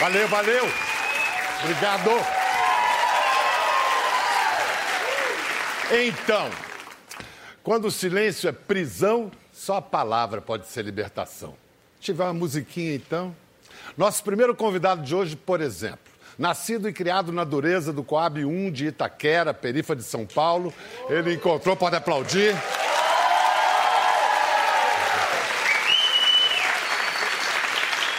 Valeu, 0.00 0.28
valeu. 0.28 0.64
Obrigado. 1.62 2.10
Então, 5.90 6.50
quando 7.62 7.86
o 7.86 7.90
silêncio 7.90 8.48
é 8.48 8.52
prisão, 8.52 9.30
só 9.52 9.76
a 9.76 9.82
palavra 9.82 10.42
pode 10.42 10.66
ser 10.66 10.84
libertação. 10.84 11.54
Tiver 12.00 12.24
uma 12.24 12.34
musiquinha 12.34 12.94
então. 12.94 13.34
Nosso 13.96 14.24
primeiro 14.24 14.54
convidado 14.54 15.02
de 15.02 15.14
hoje, 15.14 15.36
por 15.36 15.60
exemplo, 15.60 16.11
nascido 16.38 16.88
e 16.88 16.92
criado 16.92 17.32
na 17.32 17.44
dureza 17.44 17.92
do 17.92 18.02
Coab 18.02 18.44
1 18.44 18.70
de 18.70 18.86
Itaquera, 18.86 19.52
perifa 19.52 19.94
de 19.94 20.02
São 20.02 20.26
Paulo, 20.26 20.72
ele 21.08 21.34
encontrou, 21.34 21.76
pode 21.76 21.96
aplaudir. 21.96 22.54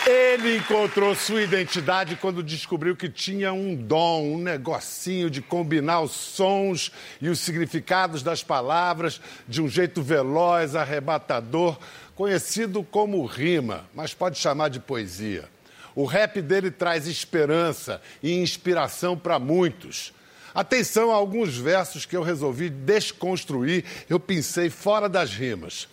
Ele 0.06 0.58
encontrou 0.58 1.16
sua 1.16 1.42
identidade 1.42 2.18
quando 2.18 2.44
descobriu 2.44 2.94
que 2.94 3.08
tinha 3.08 3.54
um 3.54 3.74
dom, 3.74 4.34
um 4.34 4.38
negocinho 4.38 5.30
de 5.30 5.42
combinar 5.42 6.02
os 6.02 6.12
sons 6.12 6.92
e 7.22 7.30
os 7.30 7.40
significados 7.40 8.22
das 8.22 8.44
palavras 8.44 9.22
de 9.48 9.62
um 9.62 9.70
jeito 9.70 10.02
veloz, 10.02 10.76
arrebatador, 10.76 11.78
conhecido 12.16 12.84
como 12.84 13.26
rima, 13.26 13.86
mas 13.96 14.14
pode 14.14 14.38
chamar 14.38 14.70
de 14.70 14.82
poesia. 14.82 15.53
O 15.96 16.06
rap 16.06 16.42
dele 16.42 16.72
traz 16.72 17.08
esperança 17.08 18.02
e 18.22 18.34
inspiração 18.34 19.18
para 19.18 19.38
muitos. 19.40 20.14
Atenção 20.54 21.12
a 21.12 21.16
alguns 21.16 21.58
versos 21.58 22.06
que 22.06 22.16
eu 22.16 22.22
resolvi 22.22 22.70
desconstruir, 22.70 23.84
eu 24.10 24.20
pensei 24.20 24.70
fora 24.70 25.10
das 25.10 25.34
rimas. 25.34 25.88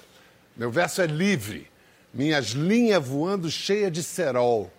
Meu 0.56 0.70
verso 0.70 1.00
é 1.00 1.06
livre 1.06 1.70
minhas 2.12 2.48
linhas 2.48 3.06
voando 3.06 3.50
cheia 3.50 3.90
de 3.90 4.02
cerol. 4.02 4.72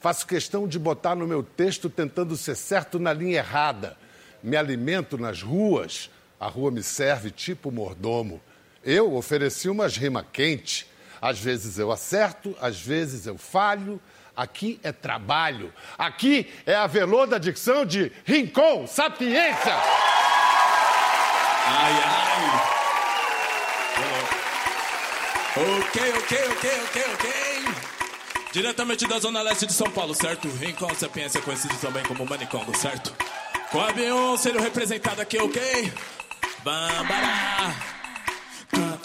Faço 0.00 0.26
questão 0.26 0.68
de 0.68 0.78
botar 0.78 1.16
no 1.16 1.26
meu 1.26 1.42
texto 1.42 1.90
tentando 1.90 2.36
ser 2.36 2.54
certo 2.54 2.98
na 2.98 3.12
linha 3.12 3.38
errada. 3.38 3.96
Me 4.42 4.56
alimento 4.56 5.18
nas 5.18 5.42
ruas, 5.42 6.08
a 6.38 6.46
rua 6.46 6.70
me 6.70 6.82
serve 6.82 7.30
tipo 7.32 7.72
mordomo. 7.72 8.40
Eu 8.84 9.14
ofereci 9.14 9.68
umas 9.68 9.96
rima 9.96 10.24
quente. 10.24 10.86
Às 11.20 11.40
vezes 11.40 11.78
eu 11.78 11.90
acerto, 11.90 12.56
às 12.60 12.80
vezes 12.80 13.26
eu 13.26 13.36
falho. 13.36 14.00
Aqui 14.38 14.78
é 14.84 14.92
trabalho. 14.92 15.74
Aqui 15.98 16.48
é 16.64 16.72
a 16.72 16.86
velô 16.86 17.26
da 17.26 17.38
dicção 17.38 17.84
de 17.84 18.12
Rincon 18.24 18.86
Sapiência. 18.86 19.74
Ai, 21.66 21.92
ai. 22.06 22.78
Ok, 25.56 26.12
ok, 26.18 26.38
ok, 26.52 26.70
ok, 26.84 27.04
ok. 27.14 27.30
Diretamente 28.52 29.08
da 29.08 29.18
zona 29.18 29.42
leste 29.42 29.66
de 29.66 29.72
São 29.72 29.90
Paulo, 29.90 30.14
certo? 30.14 30.48
Rincon 30.48 30.94
Sapiência, 30.94 31.42
conhecido 31.42 31.74
também 31.80 32.04
como 32.04 32.24
Manicongo, 32.24 32.76
certo? 32.78 33.12
Coab 33.72 34.00
1 34.00 34.36
sendo 34.36 34.60
representado 34.60 35.20
aqui, 35.20 35.38
ok? 35.38 35.92
Bambara. 36.62 37.74
Meu 38.72 38.98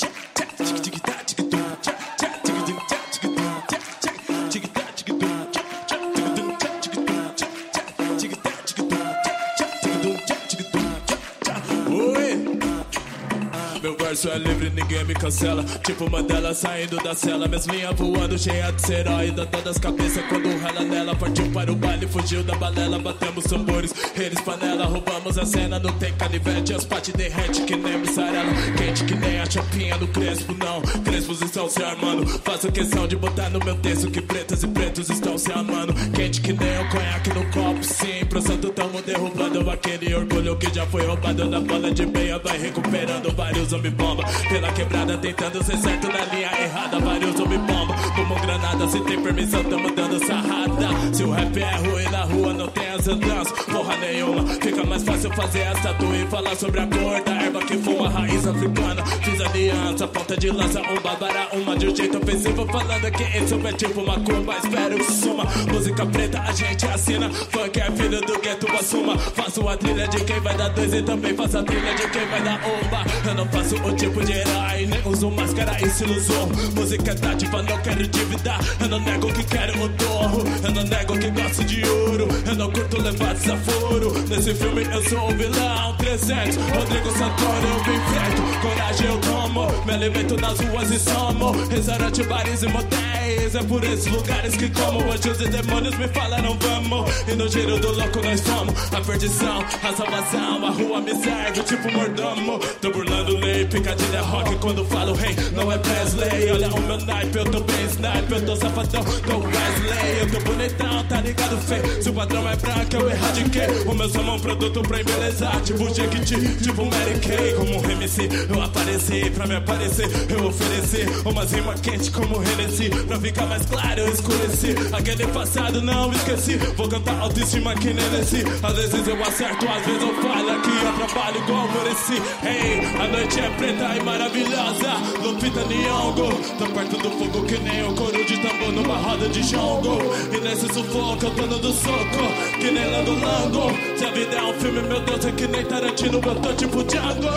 verso 14.13 14.29
é 14.29 14.37
livre, 14.37 14.69
ninguém 14.69 15.03
me 15.05 15.13
cancela. 15.15 15.63
Tipo 15.83 16.09
Mandela 16.09 16.53
saindo 16.53 16.97
da 16.97 17.15
cela. 17.15 17.47
Minhas 17.47 17.65
linhas 17.65 17.95
voando, 17.95 18.37
cheia 18.37 18.71
de 18.71 18.93
herói. 18.93 19.31
Dando 19.31 19.63
das 19.63 19.79
cabeças 19.79 20.23
quando 20.29 20.55
rala 20.59 20.81
nela. 20.81 21.15
Partiu 21.15 21.49
para 21.49 21.71
o 21.71 21.75
baile, 21.75 22.07
fugiu 22.07 22.43
da 22.43 22.55
balela. 22.55 22.99
Batemos 22.99 23.45
tambores, 23.45 23.93
eles 24.15 24.39
panela. 24.41 24.85
Roubamos 24.85 25.37
a 25.37 25.45
cena, 25.45 25.79
não 25.79 25.91
tem 25.93 26.13
canivete. 26.13 26.73
As 26.73 26.85
pates 26.85 27.13
derrete 27.13 27.63
que 27.63 27.75
nem 27.75 27.97
mussarela. 27.97 28.51
Quente 28.77 29.03
que 29.03 29.15
nem 29.15 29.39
a 29.39 29.49
chapinha 29.49 29.97
do 29.97 30.07
Crespo, 30.07 30.53
não. 30.53 30.81
Crespos 31.03 31.41
estão 31.41 31.67
se 31.67 31.81
armando. 31.83 32.27
Faço 32.27 32.71
questão 32.71 33.07
de 33.07 33.15
botar 33.15 33.49
no 33.49 33.59
meu 33.65 33.75
texto 33.77 34.11
que 34.11 34.21
pretas 34.21 34.61
e 34.61 34.67
pretos 34.67 35.09
estão 35.09 35.39
se 35.39 35.51
amando. 35.51 35.93
Quente 36.11 36.39
que 36.39 36.53
nem 36.53 36.79
o 36.79 36.89
conhaque 36.89 37.29
no 37.33 37.45
copo, 37.51 37.83
sim. 37.83 38.25
Pro 38.29 38.41
santo 38.41 38.69
tamo 38.69 39.01
derrubando 39.01 39.67
aquele 39.71 40.13
orgulho 40.13 40.55
que 40.57 40.71
já 40.73 40.85
foi 40.85 41.03
roubado 41.03 41.45
na 41.45 41.59
bola 41.59 41.91
de 41.91 42.05
meia. 42.05 42.37
Vai 42.37 42.59
recuperando 42.59 43.35
vários 43.35 43.69
zumbi 43.69 43.89
bomba. 44.03 44.23
Pela 44.49 44.71
quebrada 44.73 45.17
tentando 45.17 45.63
ser 45.63 45.77
certo 45.77 46.07
na 46.07 46.25
linha 46.25 46.51
errada. 46.61 46.99
Vários 46.99 47.35
zumbi 47.37 47.57
bomba. 47.57 47.95
Como 48.15 48.35
granada, 48.41 48.87
se 48.89 48.99
tem 49.01 49.21
permissão, 49.21 49.63
tamo 49.63 49.89
dando 49.95 50.25
sarrada. 50.25 51.13
Se 51.13 51.23
o 51.23 51.31
rap 51.31 51.57
é 51.57 51.75
ruim 51.77 52.09
na 52.11 52.23
rua, 52.23 52.53
não 52.53 52.67
tem 52.67 52.89
as 52.89 53.07
andanças, 53.07 53.51
porra 53.65 53.95
nenhuma. 53.97 54.43
Fica 54.61 54.83
mais 54.83 55.03
fácil 55.03 55.31
fazer 55.33 55.59
essa 55.59 55.93
tua 55.93 56.17
e 56.17 56.27
falar 56.27 56.55
sobre 56.55 56.81
a 56.81 56.87
cor 56.87 57.23
da 57.23 57.31
erva 57.31 57.59
que 57.61 57.77
fuma, 57.77 58.09
raiz 58.09 58.45
africana. 58.45 59.03
Aliança, 59.43 60.07
ponta 60.07 60.37
de 60.37 60.49
lança, 60.49 60.79
um 60.81 61.01
barbara, 61.01 61.47
uma 61.53 61.75
de 61.75 61.87
um 61.87 61.95
jeito 61.95 62.17
ofensivo. 62.17 62.65
Falando 62.65 63.11
que 63.11 63.23
isso 63.37 63.55
é 63.67 63.73
tipo 63.73 64.01
uma 64.01 64.19
curva, 64.19 64.57
espero 64.57 64.95
que 64.97 65.11
suma. 65.11 65.43
Música 65.71 66.05
preta, 66.05 66.39
a 66.39 66.51
gente 66.51 66.85
assina. 66.85 67.29
Funk 67.29 67.79
é 67.79 67.91
filho 67.91 68.21
do 68.21 68.39
gueto, 68.39 68.67
assuma. 68.71 69.17
Faço 69.17 69.67
a 69.67 69.75
trilha 69.75 70.07
de 70.07 70.23
quem 70.23 70.39
vai 70.39 70.55
dar 70.55 70.69
dois 70.69 70.93
e 70.93 71.01
também 71.01 71.35
faço 71.35 71.57
a 71.57 71.63
trilha 71.63 71.93
de 71.93 72.09
quem 72.09 72.25
vai 72.27 72.41
dar 72.41 72.59
uma. 72.63 73.29
Eu 73.29 73.35
não 73.35 73.45
faço 73.47 73.75
o 73.75 73.95
tipo 73.95 74.23
de 74.23 74.31
herói, 74.31 74.85
nem 74.87 75.01
uso 75.05 75.29
máscara 75.29 75.77
e 75.85 75.89
se 75.89 76.03
ilusão. 76.03 76.47
Música 76.75 77.11
é 77.11 77.15
dádiva, 77.15 77.61
não 77.61 77.77
quero 77.81 78.07
dívida. 78.07 78.57
Eu 78.79 78.87
não 78.87 78.99
nego 78.99 79.27
que 79.33 79.43
quero 79.43 79.83
o 79.83 79.89
torro. 79.89 80.43
Eu 80.63 80.71
não 80.71 80.83
nego 80.83 81.19
que 81.19 81.29
gosto 81.29 81.63
de 81.65 81.85
ouro. 81.85 82.27
Eu 82.45 82.55
não 82.55 82.71
curto 82.71 83.01
levar 83.01 83.33
desaforo. 83.33 84.13
Nesse 84.29 84.53
filme 84.53 84.83
eu 84.91 85.03
sou 85.09 85.29
o 85.29 85.35
vilão. 85.35 85.95
300, 85.97 86.57
Rodrigo 86.57 87.11
Santoro, 87.11 87.67
eu 87.67 87.83
vim 87.83 87.99
feito. 88.11 88.61
Coragem 88.61 89.07
eu 89.07 89.32
tomo. 89.33 89.67
Me 89.85 89.93
alimento 89.93 90.35
nas 90.37 90.59
ruas 90.59 90.91
e 90.91 90.99
somo. 90.99 91.51
Restaurante, 91.69 92.23
bares 92.23 92.63
e 92.63 92.67
motéis. 92.67 93.42
É 93.55 93.61
por 93.61 93.83
esses 93.83 94.07
lugares 94.07 94.55
que 94.55 94.67
como. 94.71 95.11
Anjos 95.11 95.39
e 95.39 95.47
demônios 95.47 95.95
me 95.97 96.07
falaram 96.07 96.57
vamos. 96.59 97.11
E 97.27 97.35
no 97.35 97.47
giro 97.47 97.79
do 97.79 97.91
louco 97.91 98.19
nós 98.23 98.41
somos. 98.41 98.73
A 98.91 98.99
perdição, 98.99 99.59
a 99.61 99.93
salvação. 99.93 100.65
A 100.65 100.71
rua 100.71 100.99
me 101.01 101.11
serve 101.11 101.61
tipo 101.61 101.91
mordomo. 101.91 102.57
Tô 102.81 102.89
burlando 102.89 103.37
lei, 103.37 103.63
picadilha 103.65 104.21
rock. 104.21 104.55
Quando 104.55 104.83
falo 104.85 105.13
rei, 105.13 105.31
hey, 105.31 105.51
não 105.51 105.71
é 105.71 105.77
Presley. 105.77 106.51
Olha 106.51 106.67
o 106.67 106.81
meu 106.81 106.97
naipe, 107.05 107.37
eu 107.37 107.45
tô 107.45 107.59
bem 107.59 107.85
snipe. 107.85 108.33
Eu 108.33 108.43
tô 108.43 108.55
safadão, 108.55 109.03
tô 109.03 109.37
Wesley. 109.37 110.19
Eu 110.21 110.31
tô 110.31 110.39
bonitão, 110.51 111.03
tá 111.03 111.21
ligado, 111.21 111.57
feio. 111.61 112.01
Se 112.01 112.09
o 112.09 112.13
padrão 112.13 112.49
é 112.49 112.55
branco, 112.55 112.95
eu 112.95 113.09
erradiquei. 113.11 113.67
O 113.85 113.93
meu 113.93 114.09
som 114.09 114.21
é 114.21 114.31
um 114.31 114.39
produto 114.39 114.81
pra 114.81 114.99
embelezar. 114.99 115.61
Tipo 115.61 115.93
Jequiti, 115.93 116.63
tipo 116.63 116.85
Mary 116.85 117.19
Kay. 117.19 117.53
Como 117.53 117.79
um 117.79 117.91
MC, 117.91 118.29
eu 118.49 118.61
apareci. 118.63 119.29
Pra 119.29 119.45
me 119.45 119.57
aparecer, 119.57 120.09
eu 120.27 120.47
ofereci. 120.47 121.05
Umas 121.23 121.51
rimas 121.51 121.79
quentes 121.81 122.09
como 122.09 122.41
Hennessy. 122.41 122.89
Pra 122.89 123.19
ficar 123.19 123.42
mais 123.45 123.65
claro, 123.65 123.99
eu 123.99 124.13
escureci. 124.13 124.75
Aquele 124.91 125.27
passado 125.27 125.81
não 125.81 126.11
esqueci. 126.11 126.57
Vou 126.75 126.87
cantar 126.87 127.19
autoestima 127.19 127.75
que 127.75 127.93
nem 127.93 128.09
Nessi. 128.09 128.43
Às 128.61 128.73
vezes 128.73 129.07
eu 129.07 129.21
acerto, 129.23 129.67
às 129.67 129.85
vezes 129.85 130.01
eu 130.01 130.13
falho. 130.21 130.51
Aqui 130.51 130.69
eu 130.69 131.07
trabalho 131.07 131.37
igual 131.37 131.67
mereci. 131.71 132.21
Hey, 132.43 132.85
a 132.99 133.07
noite 133.07 133.39
é 133.39 133.49
preta 133.51 133.95
e 133.95 134.03
maravilhosa. 134.03 134.93
Lupita 135.23 135.61
Nyong'o. 135.61 136.33
Tô 136.57 136.65
perto 136.67 136.97
do 136.97 137.09
fogo 137.11 137.45
que 137.45 137.57
nem 137.59 137.83
o 137.87 137.93
coro 137.93 138.25
de 138.25 138.37
tambor 138.37 138.71
numa 138.71 138.95
roda 138.95 139.29
de 139.29 139.41
jongo. 139.43 139.99
E 140.31 140.39
nesse 140.39 140.67
sufoco 140.73 141.29
tô 141.31 141.47
dando 141.47 141.71
soco. 141.73 142.59
Que 142.59 142.71
nem 142.71 142.89
Lando 142.91 143.13
Lando. 143.19 143.97
Se 143.97 144.05
a 144.05 144.11
vida 144.11 144.35
é 144.35 144.43
um 144.43 144.53
filme, 144.53 144.81
meu 144.81 144.99
Deus, 145.01 145.25
é 145.25 145.31
que 145.31 145.47
nem 145.47 145.65
Tarantino. 145.65 146.21
Eu 146.23 146.35
tô 146.35 146.53
tipo 146.53 146.83
Django. 146.83 147.27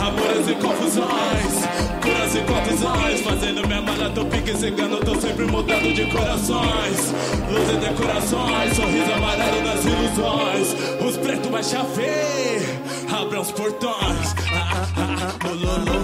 Amores 0.00 0.48
e 0.48 0.54
confusões. 0.54 1.90
Curas 2.02 2.19
e 2.34 2.42
confusões. 2.42 3.20
Fazendo 3.20 3.66
minha 3.66 3.82
mala, 3.82 4.10
tô 4.10 4.24
pique 4.26 4.56
cigano. 4.56 4.98
Tô 4.98 5.14
sempre 5.20 5.44
mudando 5.46 5.92
de 5.92 6.06
corações. 6.06 7.12
Luz 7.50 7.70
e 7.70 7.76
decorações. 7.76 8.76
Sorriso 8.76 9.12
amarelo 9.12 9.62
nas 9.62 9.84
ilusões. 9.84 10.76
Os 11.00 11.16
pretos 11.16 11.50
vai 11.50 11.62
chover. 11.62 12.80
Abram 13.10 13.40
os 13.40 13.50
portões. 13.50 14.34
Ah, 14.52 14.86
ah, 14.96 14.96
ah, 14.96 15.34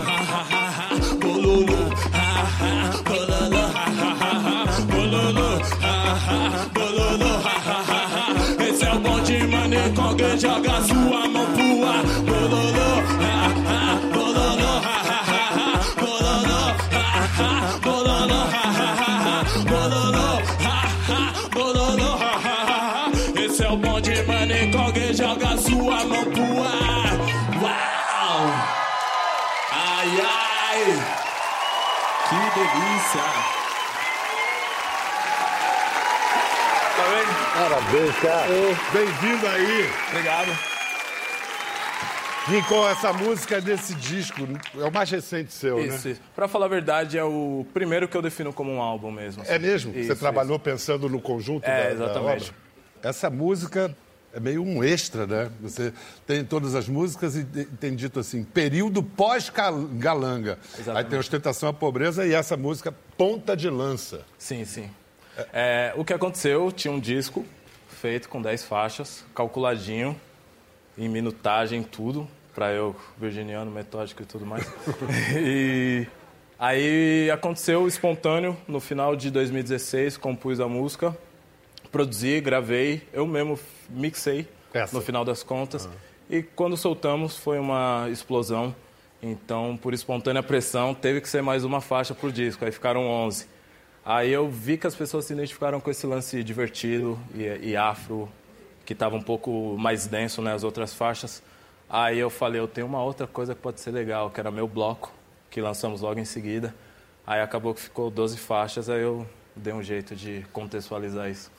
ah. 0.02 0.05
Delícia! 33.06 33.22
Tá 36.96 37.04
vendo? 37.12 37.70
Parabéns, 37.70 38.16
cara. 38.16 38.46
Bem-vindo 38.92 39.46
aí. 39.46 39.90
Obrigado. 40.10 40.76
Rincon, 42.48 42.88
essa 42.88 43.12
música 43.12 43.60
desse 43.60 43.94
disco 43.94 44.40
é 44.78 44.84
o 44.84 44.92
mais 44.92 45.10
recente 45.10 45.52
seu, 45.52 45.80
isso, 45.80 46.06
né? 46.06 46.12
Isso. 46.12 46.22
Pra 46.34 46.46
falar 46.46 46.66
a 46.66 46.68
verdade, 46.68 47.18
é 47.18 47.24
o 47.24 47.66
primeiro 47.74 48.06
que 48.06 48.16
eu 48.16 48.22
defino 48.22 48.52
como 48.52 48.72
um 48.72 48.80
álbum 48.80 49.10
mesmo. 49.10 49.42
Assim. 49.42 49.52
É 49.52 49.58
mesmo? 49.58 49.96
Isso, 49.96 50.08
Você 50.08 50.16
trabalhou 50.16 50.58
pensando 50.58 51.08
no 51.08 51.20
conjunto 51.20 51.64
é, 51.64 51.88
da, 51.88 51.92
exatamente. 51.92 52.52
Da 53.02 53.10
Essa 53.10 53.30
música 53.30 53.96
é 54.36 54.40
meio 54.40 54.62
um 54.62 54.84
extra, 54.84 55.26
né? 55.26 55.50
Você 55.62 55.94
tem 56.26 56.44
todas 56.44 56.74
as 56.74 56.86
músicas 56.86 57.36
e 57.36 57.44
tem 57.44 57.96
dito 57.96 58.20
assim, 58.20 58.44
período 58.44 59.02
pós-galanga. 59.02 60.58
Aí 60.94 61.04
tem 61.04 61.18
ostentação 61.18 61.70
à 61.70 61.72
pobreza 61.72 62.26
e 62.26 62.34
essa 62.34 62.54
música 62.54 62.94
ponta 63.16 63.56
de 63.56 63.70
lança. 63.70 64.26
Sim, 64.36 64.66
sim. 64.66 64.90
É, 65.54 65.94
o 65.96 66.04
que 66.04 66.12
aconteceu, 66.12 66.70
tinha 66.70 66.92
um 66.92 67.00
disco 67.00 67.46
feito 67.88 68.28
com 68.28 68.42
10 68.42 68.64
faixas, 68.64 69.24
calculadinho, 69.34 70.14
em 70.98 71.08
minutagem, 71.08 71.82
tudo 71.82 72.28
para 72.54 72.72
eu, 72.72 72.94
virginiano, 73.18 73.70
metódico 73.70 74.22
e 74.22 74.26
tudo 74.26 74.44
mais. 74.44 74.70
e 75.34 76.06
aí 76.58 77.30
aconteceu 77.30 77.88
espontâneo 77.88 78.54
no 78.68 78.80
final 78.80 79.16
de 79.16 79.30
2016, 79.30 80.18
compus 80.18 80.60
a 80.60 80.68
música, 80.68 81.16
produzi, 81.90 82.38
gravei, 82.42 83.02
eu 83.14 83.26
mesmo 83.26 83.58
mixei 83.88 84.48
Essa. 84.72 84.96
no 84.96 85.02
final 85.02 85.24
das 85.24 85.42
contas. 85.42 85.86
Uhum. 85.86 85.92
E 86.28 86.42
quando 86.42 86.76
soltamos 86.76 87.36
foi 87.36 87.58
uma 87.58 88.08
explosão. 88.10 88.74
Então, 89.22 89.78
por 89.80 89.94
espontânea 89.94 90.42
pressão, 90.42 90.94
teve 90.94 91.20
que 91.20 91.28
ser 91.28 91.42
mais 91.42 91.64
uma 91.64 91.80
faixa 91.80 92.14
pro 92.14 92.30
disco. 92.30 92.64
Aí 92.64 92.72
ficaram 92.72 93.06
11. 93.06 93.46
Aí 94.04 94.30
eu 94.30 94.48
vi 94.48 94.76
que 94.76 94.86
as 94.86 94.94
pessoas 94.94 95.24
se 95.24 95.32
identificaram 95.32 95.80
com 95.80 95.90
esse 95.90 96.06
lance 96.06 96.42
divertido 96.44 97.18
e, 97.34 97.70
e 97.70 97.76
afro, 97.76 98.28
que 98.84 98.92
estava 98.92 99.16
um 99.16 99.22
pouco 99.22 99.76
mais 99.76 100.06
denso, 100.06 100.40
né, 100.40 100.54
as 100.54 100.62
outras 100.62 100.94
faixas. 100.94 101.42
Aí 101.88 102.18
eu 102.18 102.30
falei, 102.30 102.60
eu 102.60 102.68
tenho 102.68 102.86
uma 102.86 103.02
outra 103.02 103.26
coisa 103.26 103.54
que 103.54 103.60
pode 103.60 103.80
ser 103.80 103.90
legal, 103.90 104.30
que 104.30 104.38
era 104.38 104.50
meu 104.50 104.68
bloco, 104.68 105.12
que 105.50 105.60
lançamos 105.60 106.02
logo 106.02 106.20
em 106.20 106.24
seguida. 106.24 106.72
Aí 107.26 107.40
acabou 107.40 107.74
que 107.74 107.80
ficou 107.80 108.08
12 108.08 108.38
faixas, 108.38 108.88
aí 108.88 109.02
eu 109.02 109.26
dei 109.56 109.72
um 109.72 109.82
jeito 109.82 110.14
de 110.14 110.46
contextualizar 110.52 111.28
isso. 111.28 111.50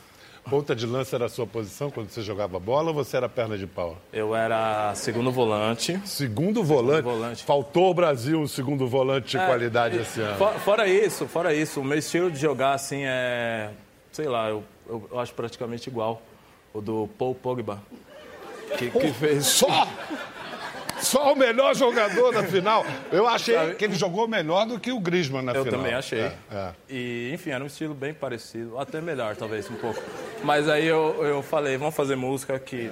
Ponta 0.49 0.75
de 0.75 0.85
lança 0.85 1.15
era 1.15 1.25
a 1.25 1.29
sua 1.29 1.45
posição 1.45 1.91
quando 1.91 2.09
você 2.09 2.21
jogava 2.21 2.59
bola 2.59 2.89
ou 2.89 2.93
você 2.93 3.17
era 3.17 3.27
perna 3.27 3.57
de 3.57 3.67
pau? 3.67 3.97
Eu 4.13 4.35
era 4.35 4.93
segundo 4.95 5.31
volante. 5.31 5.99
Segundo 6.05 6.63
volante? 6.63 6.97
Segundo 6.97 7.19
volante. 7.19 7.43
Faltou 7.43 7.85
ao 7.85 7.93
Brasil 7.93 8.39
um 8.39 8.47
segundo 8.47 8.87
volante 8.87 9.31
de 9.31 9.37
é, 9.37 9.45
qualidade 9.45 9.97
esse 9.97 10.21
ano. 10.21 10.37
Fora, 10.37 10.59
fora, 10.59 10.87
isso, 10.87 11.27
fora 11.27 11.53
isso, 11.53 11.81
o 11.81 11.83
meu 11.83 11.97
estilo 11.97 12.31
de 12.31 12.39
jogar 12.39 12.73
assim 12.73 13.03
é, 13.03 13.71
sei 14.11 14.27
lá, 14.27 14.49
eu, 14.49 14.63
eu, 14.87 15.07
eu 15.11 15.19
acho 15.19 15.33
praticamente 15.33 15.89
igual 15.89 16.21
o 16.73 16.81
do 16.81 17.09
Paul 17.17 17.35
Pogba. 17.35 17.81
Que, 18.77 18.89
que 18.89 19.13
fez. 19.13 19.45
Só! 19.45 19.87
Só 21.01 21.33
o 21.33 21.35
melhor 21.35 21.75
jogador 21.75 22.33
na 22.33 22.43
final. 22.43 22.85
Eu 23.11 23.27
achei 23.27 23.55
que 23.75 23.85
ele 23.85 23.95
jogou 23.95 24.27
melhor 24.27 24.65
do 24.65 24.79
que 24.79 24.91
o 24.91 24.99
Griezmann 24.99 25.43
na 25.43 25.53
eu 25.53 25.63
final. 25.63 25.79
Eu 25.79 25.83
também 25.83 25.97
achei. 25.97 26.19
É, 26.21 26.33
é. 26.51 26.71
E, 26.89 27.31
enfim, 27.33 27.51
era 27.51 27.63
um 27.63 27.67
estilo 27.67 27.93
bem 27.93 28.13
parecido, 28.13 28.77
até 28.79 28.99
melhor, 28.99 29.35
talvez, 29.35 29.69
um 29.69 29.75
pouco. 29.75 30.01
Mas 30.43 30.69
aí 30.69 30.85
eu, 30.85 31.23
eu 31.23 31.41
falei, 31.41 31.77
vamos 31.77 31.95
fazer 31.95 32.15
música 32.15 32.57
que. 32.59 32.91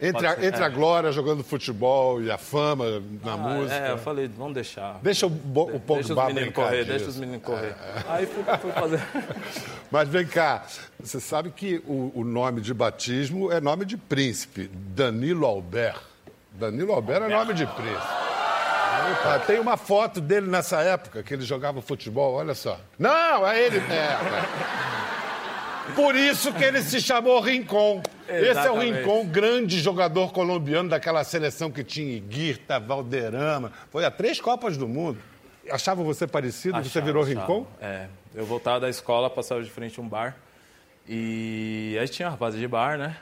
Entre, 0.00 0.26
a, 0.26 0.32
entre 0.32 0.60
é. 0.60 0.64
a 0.64 0.68
glória 0.68 1.12
jogando 1.12 1.42
futebol 1.42 2.20
e 2.20 2.30
a 2.30 2.36
fama 2.36 3.02
na 3.22 3.32
ah, 3.32 3.36
música. 3.36 3.74
É, 3.74 3.92
eu 3.92 3.98
falei, 3.98 4.28
vamos 4.28 4.54
deixar. 4.54 4.98
Deixa 5.00 5.26
o, 5.26 5.30
o 5.30 5.80
Pogba 5.80 5.94
Deixa 5.94 6.12
os 6.14 6.26
meninos 6.26 6.54
correr, 6.54 6.78
disso. 6.78 6.88
deixa 6.90 7.08
os 7.08 7.16
meninos 7.16 7.42
correr. 7.42 7.74
É. 7.80 8.02
Aí 8.08 8.26
fui, 8.26 8.42
fui 8.60 8.72
fazer. 8.72 9.00
Mas 9.90 10.08
vem 10.08 10.26
cá, 10.26 10.64
você 11.00 11.20
sabe 11.20 11.50
que 11.50 11.80
o, 11.86 12.12
o, 12.14 12.24
nome 12.24 12.60
de 12.60 12.74
batismo 12.74 13.50
é 13.52 13.60
nome 13.60 13.84
de 13.84 13.96
príncipe, 13.96 14.68
Danilo 14.72 15.46
Albert. 15.46 16.00
Danilo 16.52 16.92
Albert 16.92 17.22
é 17.22 17.28
nome 17.28 17.54
de 17.54 17.66
príncipe. 17.66 18.24
Ah, 19.24 19.42
tem 19.46 19.58
uma 19.58 19.76
foto 19.76 20.20
dele 20.20 20.48
nessa 20.48 20.80
época 20.80 21.22
que 21.22 21.34
ele 21.34 21.42
jogava 21.42 21.80
futebol, 21.82 22.34
olha 22.34 22.54
só. 22.54 22.78
Não, 22.98 23.46
é 23.46 23.66
ele. 23.66 23.78
É, 23.78 25.03
Por 25.94 26.14
isso 26.14 26.52
que 26.52 26.64
ele 26.64 26.82
se 26.82 27.00
chamou 27.00 27.40
Rincon. 27.40 28.02
Exatamente. 28.28 28.50
Esse 28.50 28.66
é 28.66 28.70
o 28.70 28.78
Rincon, 28.78 29.26
grande 29.26 29.78
jogador 29.78 30.32
colombiano 30.32 30.88
daquela 30.88 31.22
seleção 31.24 31.70
que 31.70 31.84
tinha 31.84 32.16
Iguirta, 32.16 32.80
Valderrama. 32.80 33.72
Foi 33.90 34.04
a 34.04 34.10
três 34.10 34.40
Copas 34.40 34.76
do 34.76 34.88
Mundo. 34.88 35.18
Achava 35.70 36.02
você 36.02 36.26
parecido? 36.26 36.76
Achava, 36.76 36.88
você 36.88 37.00
virou 37.00 37.22
achava. 37.22 37.40
Rincon? 37.40 37.66
É. 37.80 38.06
Eu 38.34 38.46
voltava 38.46 38.80
da 38.80 38.88
escola, 38.88 39.28
passava 39.28 39.62
de 39.62 39.70
frente 39.70 40.00
a 40.00 40.02
um 40.02 40.08
bar. 40.08 40.36
E 41.06 41.96
aí 42.00 42.08
tinha 42.08 42.28
uma 42.28 42.32
rapaziada 42.32 42.60
de 42.60 42.68
bar, 42.68 42.98
né? 42.98 43.16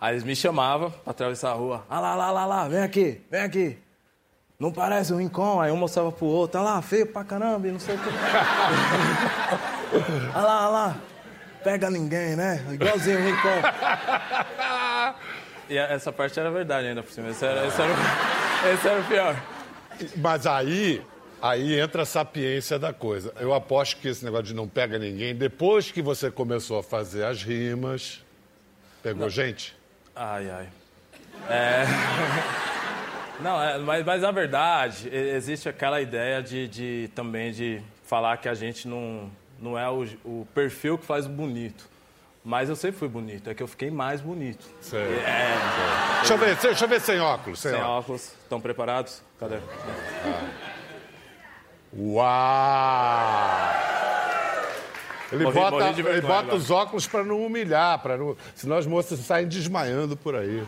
Aí 0.00 0.14
eles 0.14 0.24
me 0.24 0.34
chamavam 0.34 0.90
pra 0.90 1.12
atravessar 1.12 1.50
a 1.50 1.54
rua. 1.54 1.84
Ah 1.88 2.00
lá, 2.00 2.14
lá, 2.14 2.30
lá, 2.30 2.44
lá, 2.44 2.68
vem 2.68 2.82
aqui, 2.82 3.20
vem 3.30 3.40
aqui. 3.40 3.78
Não 4.58 4.72
parece 4.72 5.12
um 5.12 5.18
Rincon? 5.18 5.60
Aí 5.60 5.70
um 5.70 5.76
mostrava 5.76 6.10
pro 6.12 6.26
outro, 6.26 6.60
ah 6.60 6.64
lá, 6.64 6.82
feio 6.82 7.06
pra 7.06 7.24
caramba, 7.24 7.68
não 7.68 7.78
sei 7.78 7.94
o 7.94 7.98
que. 7.98 8.08
ah 10.34 10.42
lá, 10.42 10.62
ah 10.62 10.68
lá, 10.68 10.96
pega 11.64 11.90
ninguém, 11.90 12.36
né? 12.36 12.64
Igualzinho 12.72 13.18
o 13.18 13.22
Rincon. 13.22 13.62
e 15.68 15.78
essa 15.78 16.12
parte 16.12 16.38
era 16.38 16.50
verdade 16.50 16.88
ainda 16.88 17.02
por 17.02 17.10
cima. 17.10 17.30
Esse 17.30 17.44
era, 17.44 17.66
esse 17.66 17.80
era, 17.80 17.92
esse 18.74 18.88
era 18.88 19.00
o 19.00 19.04
pior. 19.04 19.42
Mas 20.16 20.46
aí, 20.46 21.02
Aí 21.44 21.78
entra 21.78 22.04
a 22.04 22.06
sapiência 22.06 22.78
da 22.78 22.90
coisa. 22.90 23.30
Eu 23.38 23.52
aposto 23.52 23.98
que 23.98 24.08
esse 24.08 24.24
negócio 24.24 24.46
de 24.46 24.54
não 24.54 24.66
pega 24.66 24.98
ninguém, 24.98 25.34
depois 25.34 25.90
que 25.90 26.00
você 26.00 26.30
começou 26.30 26.78
a 26.78 26.82
fazer 26.82 27.22
as 27.22 27.42
rimas, 27.42 28.24
pegou 29.02 29.24
não. 29.24 29.28
gente? 29.28 29.76
Ai, 30.16 30.50
ai. 30.50 30.68
É... 31.50 31.84
Não, 33.40 33.60
é, 33.60 33.78
mas, 33.78 34.06
mas 34.06 34.22
na 34.22 34.30
verdade, 34.30 35.08
existe 35.12 35.68
aquela 35.68 36.00
ideia 36.00 36.40
de, 36.40 36.68
de, 36.68 37.10
também 37.16 37.50
de 37.50 37.82
falar 38.04 38.36
que 38.36 38.48
a 38.48 38.54
gente 38.54 38.86
não, 38.86 39.28
não 39.64 39.78
é 39.78 39.90
o, 39.90 40.04
o 40.24 40.46
perfil 40.54 40.98
que 40.98 41.06
faz 41.06 41.24
o 41.26 41.30
bonito. 41.30 41.88
Mas 42.44 42.68
eu 42.68 42.76
sempre 42.76 42.98
fui 42.98 43.08
bonito, 43.08 43.48
é 43.48 43.54
que 43.54 43.62
eu 43.62 43.66
fiquei 43.66 43.90
mais 43.90 44.20
bonito. 44.20 44.62
Sei. 44.82 45.00
É, 45.00 45.56
deixa, 46.18 46.34
eu 46.34 46.38
ver, 46.38 46.56
deixa 46.56 46.84
eu 46.84 46.88
ver 46.88 47.00
sem 47.00 47.18
óculos. 47.18 47.58
Sem, 47.58 47.72
sem 47.72 47.80
óculos. 47.80 48.32
Estão 48.42 48.60
preparados? 48.60 49.22
Cadê? 49.40 49.56
Ah. 49.56 50.50
Uau! 51.96 52.24
Ele 55.32 55.44
morri, 55.44 55.54
bota, 55.54 55.76
morri 55.86 56.06
ele 56.06 56.20
bota 56.20 56.54
os 56.54 56.70
óculos 56.70 57.06
para 57.06 57.24
não 57.24 57.44
humilhar, 57.44 57.98
para 58.02 58.18
não... 58.18 58.36
senão 58.54 58.76
as 58.76 58.86
moças 58.86 59.18
saem 59.20 59.48
desmaiando 59.48 60.14
por 60.14 60.36
aí. 60.36 60.62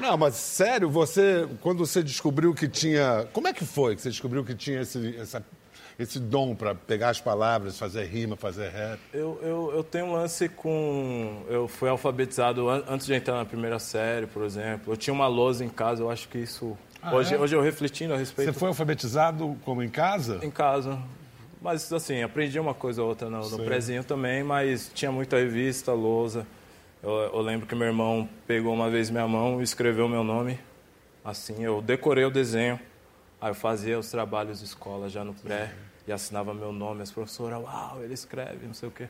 Não, 0.00 0.16
mas 0.16 0.34
sério, 0.34 0.90
você, 0.90 1.46
quando 1.60 1.86
você 1.86 2.02
descobriu 2.02 2.52
que 2.54 2.66
tinha. 2.66 3.28
Como 3.32 3.46
é 3.46 3.52
que 3.52 3.64
foi 3.64 3.94
que 3.94 4.02
você 4.02 4.08
descobriu 4.08 4.42
que 4.44 4.54
tinha 4.54 4.80
esse, 4.80 5.16
essa, 5.16 5.44
esse 6.02 6.18
dom 6.18 6.54
para 6.54 6.74
pegar 6.74 7.10
as 7.10 7.20
palavras, 7.20 7.78
fazer 7.78 8.04
rima, 8.04 8.34
fazer 8.34 8.70
rap? 8.70 8.98
Eu, 9.12 9.38
eu, 9.42 9.72
eu 9.74 9.84
tenho 9.84 10.06
um 10.06 10.12
lance 10.12 10.48
com. 10.48 11.42
Eu 11.46 11.68
fui 11.68 11.90
alfabetizado 11.90 12.70
antes 12.70 13.06
de 13.06 13.12
entrar 13.12 13.36
na 13.36 13.44
primeira 13.44 13.78
série, 13.78 14.26
por 14.26 14.42
exemplo. 14.42 14.94
Eu 14.94 14.96
tinha 14.96 15.12
uma 15.12 15.26
lousa 15.26 15.62
em 15.62 15.68
casa, 15.68 16.02
eu 16.02 16.10
acho 16.10 16.26
que 16.28 16.38
isso 16.38 16.76
ah, 17.02 17.14
hoje, 17.14 17.34
é? 17.34 17.38
hoje 17.38 17.54
eu 17.54 17.60
refletindo 17.60 18.14
a 18.14 18.16
respeito. 18.16 18.50
Você 18.50 18.58
foi 18.58 18.68
alfabetizado 18.68 19.58
como 19.62 19.82
em 19.82 19.90
casa? 19.90 20.40
Em 20.42 20.50
casa. 20.50 20.98
Mas 21.60 21.92
assim, 21.92 22.22
aprendi 22.22 22.58
uma 22.58 22.72
coisa 22.72 23.02
ou 23.02 23.08
outra 23.08 23.28
no, 23.28 23.46
no 23.46 23.58
prezinho 23.62 24.02
também, 24.02 24.42
mas 24.42 24.90
tinha 24.94 25.12
muita 25.12 25.36
revista, 25.36 25.92
lousa. 25.92 26.46
Eu, 27.02 27.10
eu, 27.10 27.40
lembro 27.42 27.66
que 27.66 27.74
meu 27.74 27.86
irmão 27.86 28.26
pegou 28.46 28.72
uma 28.72 28.88
vez 28.88 29.10
minha 29.10 29.28
mão 29.28 29.60
e 29.60 29.64
escreveu 29.64 30.08
meu 30.08 30.24
nome. 30.24 30.58
Assim, 31.22 31.62
eu 31.62 31.82
decorei 31.82 32.24
o 32.24 32.30
desenho. 32.30 32.80
Aí 33.38 33.50
eu 33.50 33.54
fazia 33.54 33.98
os 33.98 34.10
trabalhos 34.10 34.60
de 34.60 34.64
escola 34.64 35.10
já 35.10 35.22
no 35.22 35.34
pré 35.34 35.70
e 36.10 36.12
assinava 36.12 36.52
meu 36.52 36.72
nome. 36.72 37.02
As 37.02 37.10
professoras, 37.10 37.62
uau, 37.62 38.02
ele 38.02 38.14
escreve, 38.14 38.66
não 38.66 38.74
sei 38.74 38.88
o 38.88 38.92
quê. 38.92 39.08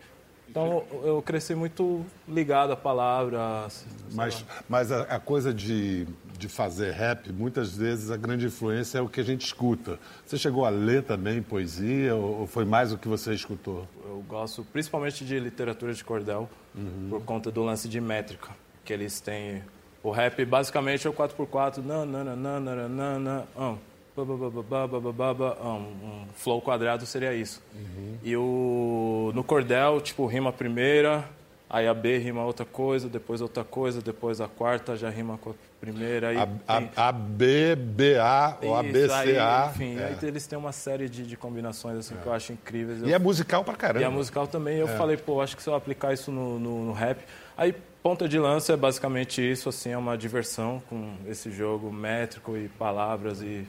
Então 0.49 0.85
eu 1.05 1.23
cresci 1.23 1.55
muito 1.55 2.05
ligado 2.29 2.73
à 2.73 2.77
palavra. 2.77 3.69
Mas, 4.13 4.45
mas 4.69 4.91
a, 4.91 5.03
a, 5.03 5.21
coisa 5.21 5.55
de, 5.55 6.09
de 6.37 6.49
fazer 6.49 6.91
rap, 6.91 7.33
muitas 7.33 7.77
vezes 7.77 8.11
a 8.11 8.17
grande 8.17 8.47
influência 8.47 8.99
é 8.99 9.01
o 9.01 9.09
que 9.09 9.21
a 9.21 9.25
gente 9.25 9.47
escuta. 9.47 9.99
Você 10.27 10.37
chegou 10.37 10.65
a 10.67 10.69
ler 10.69 11.05
também 11.05 11.41
poesia 11.41 12.17
ou, 12.17 12.41
ou 12.41 12.47
foi 12.49 12.65
mais 12.65 12.93
o 12.93 12.99
que 12.99 13.07
você 13.07 13.33
escutou? 13.33 13.87
Eu 14.05 14.25
gosto 14.29 14.65
principalmente 14.65 15.25
de 15.25 15.39
literatura 15.39 15.95
de 15.95 16.03
cordel, 16.03 16.51
uhum. 16.75 17.07
por 17.11 17.23
conta 17.23 17.51
do 17.53 17.63
lance 17.63 17.89
de 17.89 18.01
métrica 18.01 18.51
que 18.85 18.93
eles 18.93 19.21
têm. 19.21 19.63
O 20.03 20.11
rap 20.11 20.45
basicamente 20.45 21.07
é 21.07 21.11
o 21.11 21.13
4x4, 21.13 21.79
nananana, 21.79 23.47
um 23.57 23.90
um 24.25 26.27
flow 26.35 26.61
quadrado 26.61 27.07
seria 27.07 27.35
isso. 27.35 27.63
Uhum. 27.75 28.17
E 28.23 28.37
o, 28.37 29.33
no 29.35 29.43
cordel, 29.45 30.01
tipo, 30.01 30.27
rima 30.27 30.51
a 30.51 30.53
primeira, 30.53 31.25
Aí 31.73 31.87
a 31.87 31.95
B 31.95 32.19
rima 32.19 32.45
outra 32.45 32.67
coisa, 32.67 33.09
depois 33.09 33.41
outra 33.41 33.63
coisa, 33.63 34.03
depois 34.03 34.41
a 34.41 34.49
quarta 34.49 34.97
já 34.97 35.09
rima 35.09 35.39
com 35.39 35.51
a 35.51 35.55
primeira. 35.81 36.31
Aí 36.31 36.37
A, 36.37 36.49
a, 36.67 37.09
a 37.09 37.13
B, 37.13 37.77
B, 37.77 38.19
A 38.19 38.57
ou 38.61 38.75
a 38.75 38.83
B, 38.83 39.09
C, 39.09 39.39
A. 39.39 39.71
Enfim, 39.73 39.97
É. 39.97 40.07
aí 40.07 40.17
eles 40.29 40.49
têm 40.49 40.59
uma 40.59 40.73
série 40.73 41.09
de, 41.09 41.25
de 41.25 41.37
combinações 41.37 41.97
assim, 41.99 42.17
que 42.17 42.27
eu 42.27 42.33
acho 42.33 42.53
incríveis. 42.53 43.03
E 43.03 43.11
Eu- 43.11 43.15
é 43.15 43.19
musical 43.21 43.63
pra 43.63 43.77
caramba. 43.77 44.01
e 44.01 44.05
a 44.05 44.11
musical 44.11 44.49
também, 44.49 44.79
eu 44.79 44.89
falei, 44.89 45.17
pô, 45.17 45.41
acho 45.41 45.57
que 45.57 45.63
se 45.63 45.71
eu 45.71 45.77
aplicar 45.77 46.13
isso 46.13 46.33
no, 46.33 46.59
no- 46.59 46.87
no 46.87 46.93
rap. 46.93 47.21
Aí, 47.57 47.73
ponta 48.03 48.29
de 48.29 48.37
lança 48.37 48.73
é 48.73 48.77
basicamente 48.77 49.41
isso, 49.41 49.69
assim, 49.69 49.91
é 49.91 49.97
uma 49.97 50.19
diversão 50.19 50.83
com 50.91 51.15
esse 51.29 51.53
jogo 51.53 51.93
métrico 51.93 52.57
e 52.57 52.69
palavras 52.69 53.43
e. 53.43 53.65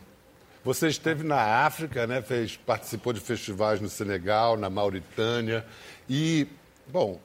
Você 0.63 0.87
esteve 0.87 1.23
na 1.23 1.65
África, 1.65 2.05
né? 2.05 2.21
Fez, 2.21 2.55
participou 2.57 3.13
de 3.13 3.19
festivais 3.19 3.81
no 3.81 3.89
Senegal, 3.89 4.55
na 4.55 4.69
Mauritânia. 4.69 5.65
E, 6.07 6.47
bom, 6.87 7.19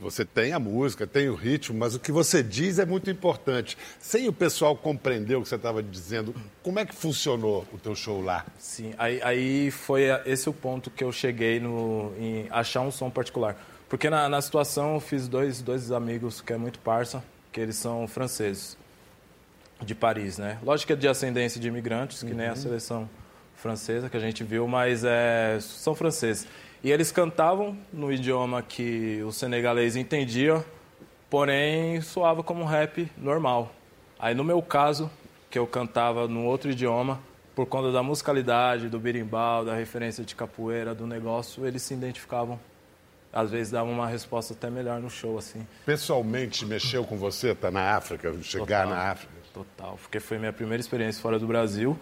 você 0.00 0.24
tem 0.24 0.52
a 0.52 0.58
música, 0.58 1.06
tem 1.06 1.28
o 1.28 1.34
ritmo, 1.34 1.78
mas 1.78 1.94
o 1.94 2.00
que 2.00 2.10
você 2.10 2.42
diz 2.42 2.78
é 2.78 2.86
muito 2.86 3.10
importante. 3.10 3.76
Sem 4.00 4.26
o 4.28 4.32
pessoal 4.32 4.74
compreender 4.74 5.36
o 5.36 5.42
que 5.42 5.48
você 5.48 5.56
estava 5.56 5.82
dizendo, 5.82 6.34
como 6.62 6.78
é 6.78 6.86
que 6.86 6.94
funcionou 6.94 7.66
o 7.72 7.78
teu 7.78 7.94
show 7.94 8.22
lá? 8.22 8.46
Sim, 8.58 8.94
aí, 8.98 9.20
aí 9.22 9.70
foi 9.70 10.04
esse 10.24 10.48
o 10.48 10.52
ponto 10.52 10.90
que 10.90 11.04
eu 11.04 11.12
cheguei 11.12 11.60
no, 11.60 12.12
em 12.18 12.46
achar 12.50 12.80
um 12.80 12.90
som 12.90 13.10
particular. 13.10 13.56
Porque 13.90 14.08
na, 14.08 14.28
na 14.28 14.40
situação 14.40 14.94
eu 14.94 15.00
fiz 15.00 15.28
dois, 15.28 15.60
dois 15.60 15.92
amigos 15.92 16.40
que 16.40 16.52
é 16.52 16.56
muito 16.56 16.78
parça, 16.78 17.22
que 17.52 17.60
eles 17.60 17.76
são 17.76 18.08
franceses, 18.08 18.78
de 19.84 19.94
Paris, 19.94 20.38
né? 20.38 20.58
Lógico 20.62 20.88
que 20.88 20.92
é 20.92 20.96
de 20.96 21.08
ascendência 21.08 21.60
de 21.60 21.68
imigrantes, 21.68 22.22
que 22.22 22.34
nem 22.34 22.46
a 22.46 22.56
seleção 22.56 23.08
francesa 23.54 24.08
que 24.08 24.16
a 24.16 24.20
gente 24.20 24.42
viu, 24.42 24.66
mas 24.66 25.04
é, 25.04 25.58
são 25.60 25.94
franceses. 25.94 26.46
E 26.82 26.90
eles 26.90 27.12
cantavam 27.12 27.76
no 27.92 28.10
idioma 28.10 28.62
que 28.62 29.22
o 29.22 29.30
senegalês 29.32 29.96
entendia, 29.96 30.64
porém 31.28 32.00
soava 32.00 32.42
como 32.42 32.62
um 32.62 32.66
rap 32.66 33.10
normal. 33.18 33.72
Aí 34.18 34.34
no 34.34 34.42
meu 34.42 34.62
caso, 34.62 35.10
que 35.50 35.58
eu 35.58 35.66
cantava 35.66 36.26
num 36.26 36.46
outro 36.46 36.70
idioma, 36.70 37.20
por 37.54 37.66
conta 37.66 37.92
da 37.92 38.02
musicalidade, 38.02 38.88
do 38.88 38.98
birimbau, 38.98 39.64
da 39.64 39.74
referência 39.74 40.24
de 40.24 40.34
capoeira, 40.34 40.94
do 40.94 41.06
negócio, 41.06 41.66
eles 41.66 41.82
se 41.82 41.92
identificavam. 41.92 42.58
Às 43.32 43.50
vezes 43.50 43.70
davam 43.72 43.92
uma 43.92 44.08
resposta 44.08 44.54
até 44.54 44.68
melhor 44.68 45.00
no 45.00 45.08
show, 45.08 45.38
assim. 45.38 45.66
Pessoalmente 45.86 46.66
mexeu 46.66 47.04
com 47.04 47.16
você, 47.16 47.54
tá 47.54 47.70
na 47.70 47.94
África, 47.96 48.34
chegar 48.42 48.84
Total. 48.84 48.88
na 48.88 49.10
África? 49.10 49.32
Total, 49.54 49.98
porque 50.02 50.18
foi 50.20 50.38
minha 50.38 50.52
primeira 50.52 50.80
experiência 50.80 51.20
fora 51.22 51.38
do 51.38 51.46
Brasil 51.46 51.96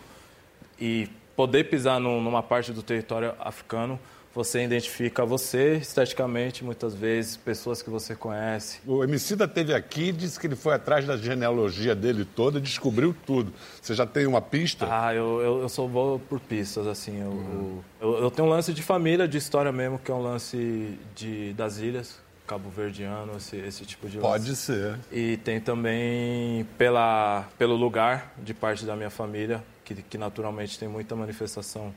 e 0.81 1.09
poder 1.37 1.65
pisar 1.65 1.99
num- 2.01 2.21
numa 2.23 2.43
parte 2.43 2.73
do 2.73 2.83
território 2.83 3.35
africano, 3.41 3.99
você 4.39 4.63
identifica 4.63 5.25
você 5.25 5.79
esteticamente, 5.79 6.65
muitas 6.65 6.95
vezes, 6.95 7.37
pessoas 7.37 7.83
que 7.83 7.91
você 7.91 8.15
conhece. 8.15 8.79
O 8.87 9.03
Emicida 9.03 9.49
teve 9.49 9.75
aqui 9.75 10.13
disse 10.13 10.39
que 10.39 10.47
ele 10.47 10.55
foi 10.55 10.75
atrás 10.75 11.05
da 11.05 11.17
genealogia 11.17 11.93
dele 11.93 12.25
toda 12.25 12.59
e 12.59 12.61
descobriu 12.61 13.13
tudo. 13.27 13.53
Você 13.83 13.95
já 13.95 14.07
tem 14.07 14.29
uma 14.29 14.41
pista? 14.41 14.87
Ah, 14.89 15.13
eu, 15.13 15.41
eu, 15.41 15.63
eu 15.63 15.69
sou 15.69 15.89
vou 15.89 16.21
por 16.21 16.39
pistas, 16.39 16.87
assim. 16.87 17.21
Eu, 17.21 17.83
eu, 18.01 18.23
eu 18.23 18.31
tenho 18.31 18.47
um 18.47 18.51
lance 18.51 18.73
de 18.73 18.81
família, 18.81 19.27
de 19.27 19.37
história 19.37 19.73
mesmo, 19.73 19.99
que 19.99 20.09
é 20.09 20.15
um 20.15 20.23
lance 20.23 20.97
de, 21.17 21.53
das 21.55 21.79
ilhas, 21.79 22.21
Cabo 22.47 22.71
Verdeano, 22.71 23.39
esse, 23.39 23.57
esse 23.57 23.85
tipo 23.85 24.09
de 24.09 24.19
lance. 24.19 24.29
Pode 24.29 24.55
ser. 24.55 25.01
E 25.11 25.37
tem 25.39 25.61
também 25.61 26.65
pela, 26.79 27.49
pelo 27.59 27.75
lugar 27.75 28.33
de 28.39 28.55
parte 28.55 28.85
da 28.85 28.95
minha 28.95 29.11
família, 29.11 29.65
que, 29.85 29.97
que 29.97 30.17
naturalmente 30.17 30.79
tem 30.79 30.89
muita 30.89 31.17
manifestação 31.17 31.93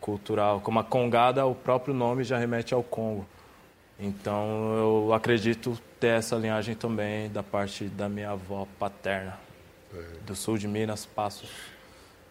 cultural. 0.00 0.60
Como 0.60 0.78
a 0.78 0.84
Congada, 0.84 1.44
o 1.46 1.54
próprio 1.54 1.94
nome 1.94 2.24
já 2.24 2.38
remete 2.38 2.74
ao 2.74 2.82
Congo. 2.82 3.26
Então 3.98 4.76
eu 4.76 5.12
acredito 5.12 5.78
ter 5.98 6.18
essa 6.18 6.36
linhagem 6.36 6.74
também 6.74 7.28
da 7.30 7.42
parte 7.42 7.84
da 7.84 8.08
minha 8.08 8.30
avó 8.30 8.66
paterna, 8.78 9.38
do 10.24 10.36
sul 10.36 10.56
de 10.56 10.68
Minas, 10.68 11.04
Passos. 11.04 11.50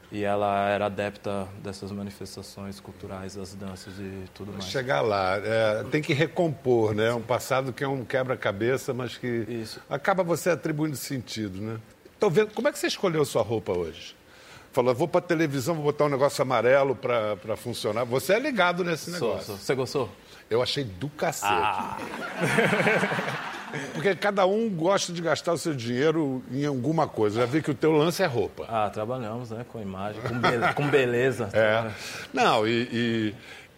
E 0.09 0.23
ela 0.23 0.69
era 0.69 0.85
adepta 0.85 1.45
dessas 1.61 1.91
manifestações 1.91 2.79
culturais, 2.79 3.35
das 3.35 3.53
danças 3.53 3.99
e 3.99 4.23
tudo 4.33 4.53
mais. 4.53 4.63
Chegar 4.63 5.01
lá, 5.01 5.35
é, 5.35 5.83
tem 5.91 6.01
que 6.01 6.13
recompor, 6.13 6.95
né? 6.95 7.13
Um 7.13 7.21
passado 7.21 7.73
que 7.73 7.83
é 7.83 7.87
um 7.89 8.05
quebra-cabeça, 8.05 8.93
mas 8.93 9.17
que 9.17 9.27
Isso. 9.27 9.81
acaba 9.89 10.23
você 10.23 10.51
atribuindo 10.51 10.95
sentido, 10.95 11.59
né? 11.59 11.77
Tô 12.17 12.29
vendo, 12.29 12.53
como 12.53 12.69
é 12.69 12.71
que 12.71 12.79
você 12.79 12.87
escolheu 12.87 13.25
sua 13.25 13.41
roupa 13.41 13.77
hoje? 13.77 14.15
Falou, 14.77 14.93
vou 14.93 15.07
pra 15.07 15.19
televisão, 15.21 15.73
vou 15.73 15.85
botar 15.85 16.05
um 16.05 16.09
negócio 16.09 16.39
amarelo 16.39 16.95
pra, 16.95 17.35
pra 17.37 17.55
funcionar. 17.57 18.03
Você 18.05 18.33
é 18.33 18.39
ligado 18.39 18.83
nesse 18.83 19.09
Sou, 19.09 19.29
negócio. 19.29 19.47
sou. 19.47 19.57
Você 19.57 19.73
gostou? 19.73 20.09
Eu 20.51 20.61
achei 20.61 20.83
do 20.83 21.09
cacete. 21.09 21.51
Ah. 21.51 21.97
Porque 23.93 24.13
cada 24.15 24.45
um 24.45 24.69
gosta 24.69 25.11
de 25.11 25.19
gastar 25.19 25.53
o 25.53 25.57
seu 25.57 25.73
dinheiro 25.73 26.43
em 26.51 26.63
alguma 26.63 27.07
coisa. 27.07 27.39
Já 27.39 27.45
vi 27.47 27.63
que 27.63 27.71
o 27.71 27.73
teu 27.73 27.91
lance 27.91 28.21
é 28.21 28.27
roupa. 28.27 28.65
Ah, 28.69 28.87
trabalhamos, 28.91 29.49
né? 29.49 29.65
Com 29.67 29.81
imagem, 29.81 30.21
com, 30.21 30.35
be- 30.37 30.73
com 30.75 30.87
beleza. 30.87 31.49
É. 31.53 31.89
Não, 32.31 32.67
e, 32.67 32.87
e- 32.91 33.35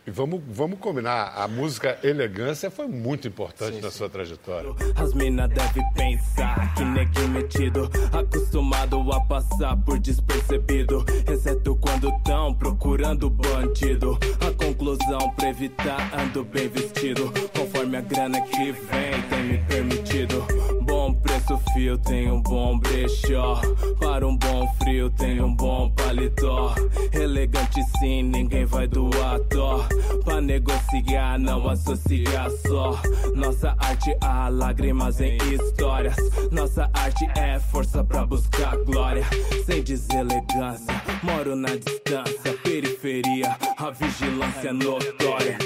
e 0.09 0.11
vamos, 0.11 0.41
vamos 0.47 0.79
combinar. 0.79 1.33
A 1.35 1.47
música 1.47 1.97
Elegância 2.03 2.71
foi 2.71 2.87
muito 2.87 3.27
importante 3.27 3.79
na 3.79 3.91
sua 3.91 4.09
trajetória. 4.09 4.71
As 4.95 5.13
mina 5.13 5.47
deve 5.47 5.81
pensar 5.93 6.73
que 6.73 6.83
neguinho 6.83 7.29
metido, 7.29 7.89
acostumado 8.11 8.99
a 9.11 9.21
passar 9.21 9.77
por 9.77 9.99
despercebido, 9.99 11.05
exceto 11.31 11.75
quando 11.75 12.11
tão 12.23 12.53
procurando 12.53 13.29
bandido. 13.29 14.17
A 14.41 14.51
conclusão 14.51 15.29
pra 15.35 15.49
evitar 15.49 16.11
ando 16.19 16.43
bem 16.43 16.67
vestido, 16.67 17.31
conforme 17.55 17.97
a 17.97 18.01
grana 18.01 18.41
que 18.41 18.71
vem 18.71 19.21
tem 19.29 19.43
me 19.43 19.57
permitido. 19.59 20.78
Bom 21.09 21.15
preço 21.15 21.57
fio 21.73 21.97
tem 21.97 22.31
um 22.31 22.39
bom 22.39 22.77
brechó, 22.77 23.59
para 23.99 24.27
um 24.27 24.37
bom 24.37 24.71
frio 24.75 25.09
tem 25.09 25.41
um 25.41 25.55
bom 25.55 25.89
paletó. 25.89 26.75
Elegante 27.11 27.81
sim, 27.97 28.21
ninguém 28.21 28.63
vai 28.63 28.87
doar 28.87 29.39
dó. 29.49 29.87
Pra 30.23 30.39
negociar, 30.39 31.39
não 31.39 31.67
associar 31.67 32.51
só. 32.67 33.01
Nossa 33.35 33.75
arte 33.79 34.15
há 34.21 34.49
lágrimas 34.49 35.19
em 35.19 35.35
histórias. 35.51 36.15
Nossa 36.51 36.87
arte 36.93 37.27
é 37.35 37.59
força 37.59 38.03
pra 38.03 38.23
buscar 38.23 38.77
glória. 38.77 39.25
Sem 39.65 39.81
deselegância, 39.81 40.93
moro 41.23 41.55
na 41.55 41.69
distância, 41.69 42.53
periferia, 42.63 43.57
a 43.77 43.89
vigilância 43.89 44.71
notória. 44.71 45.57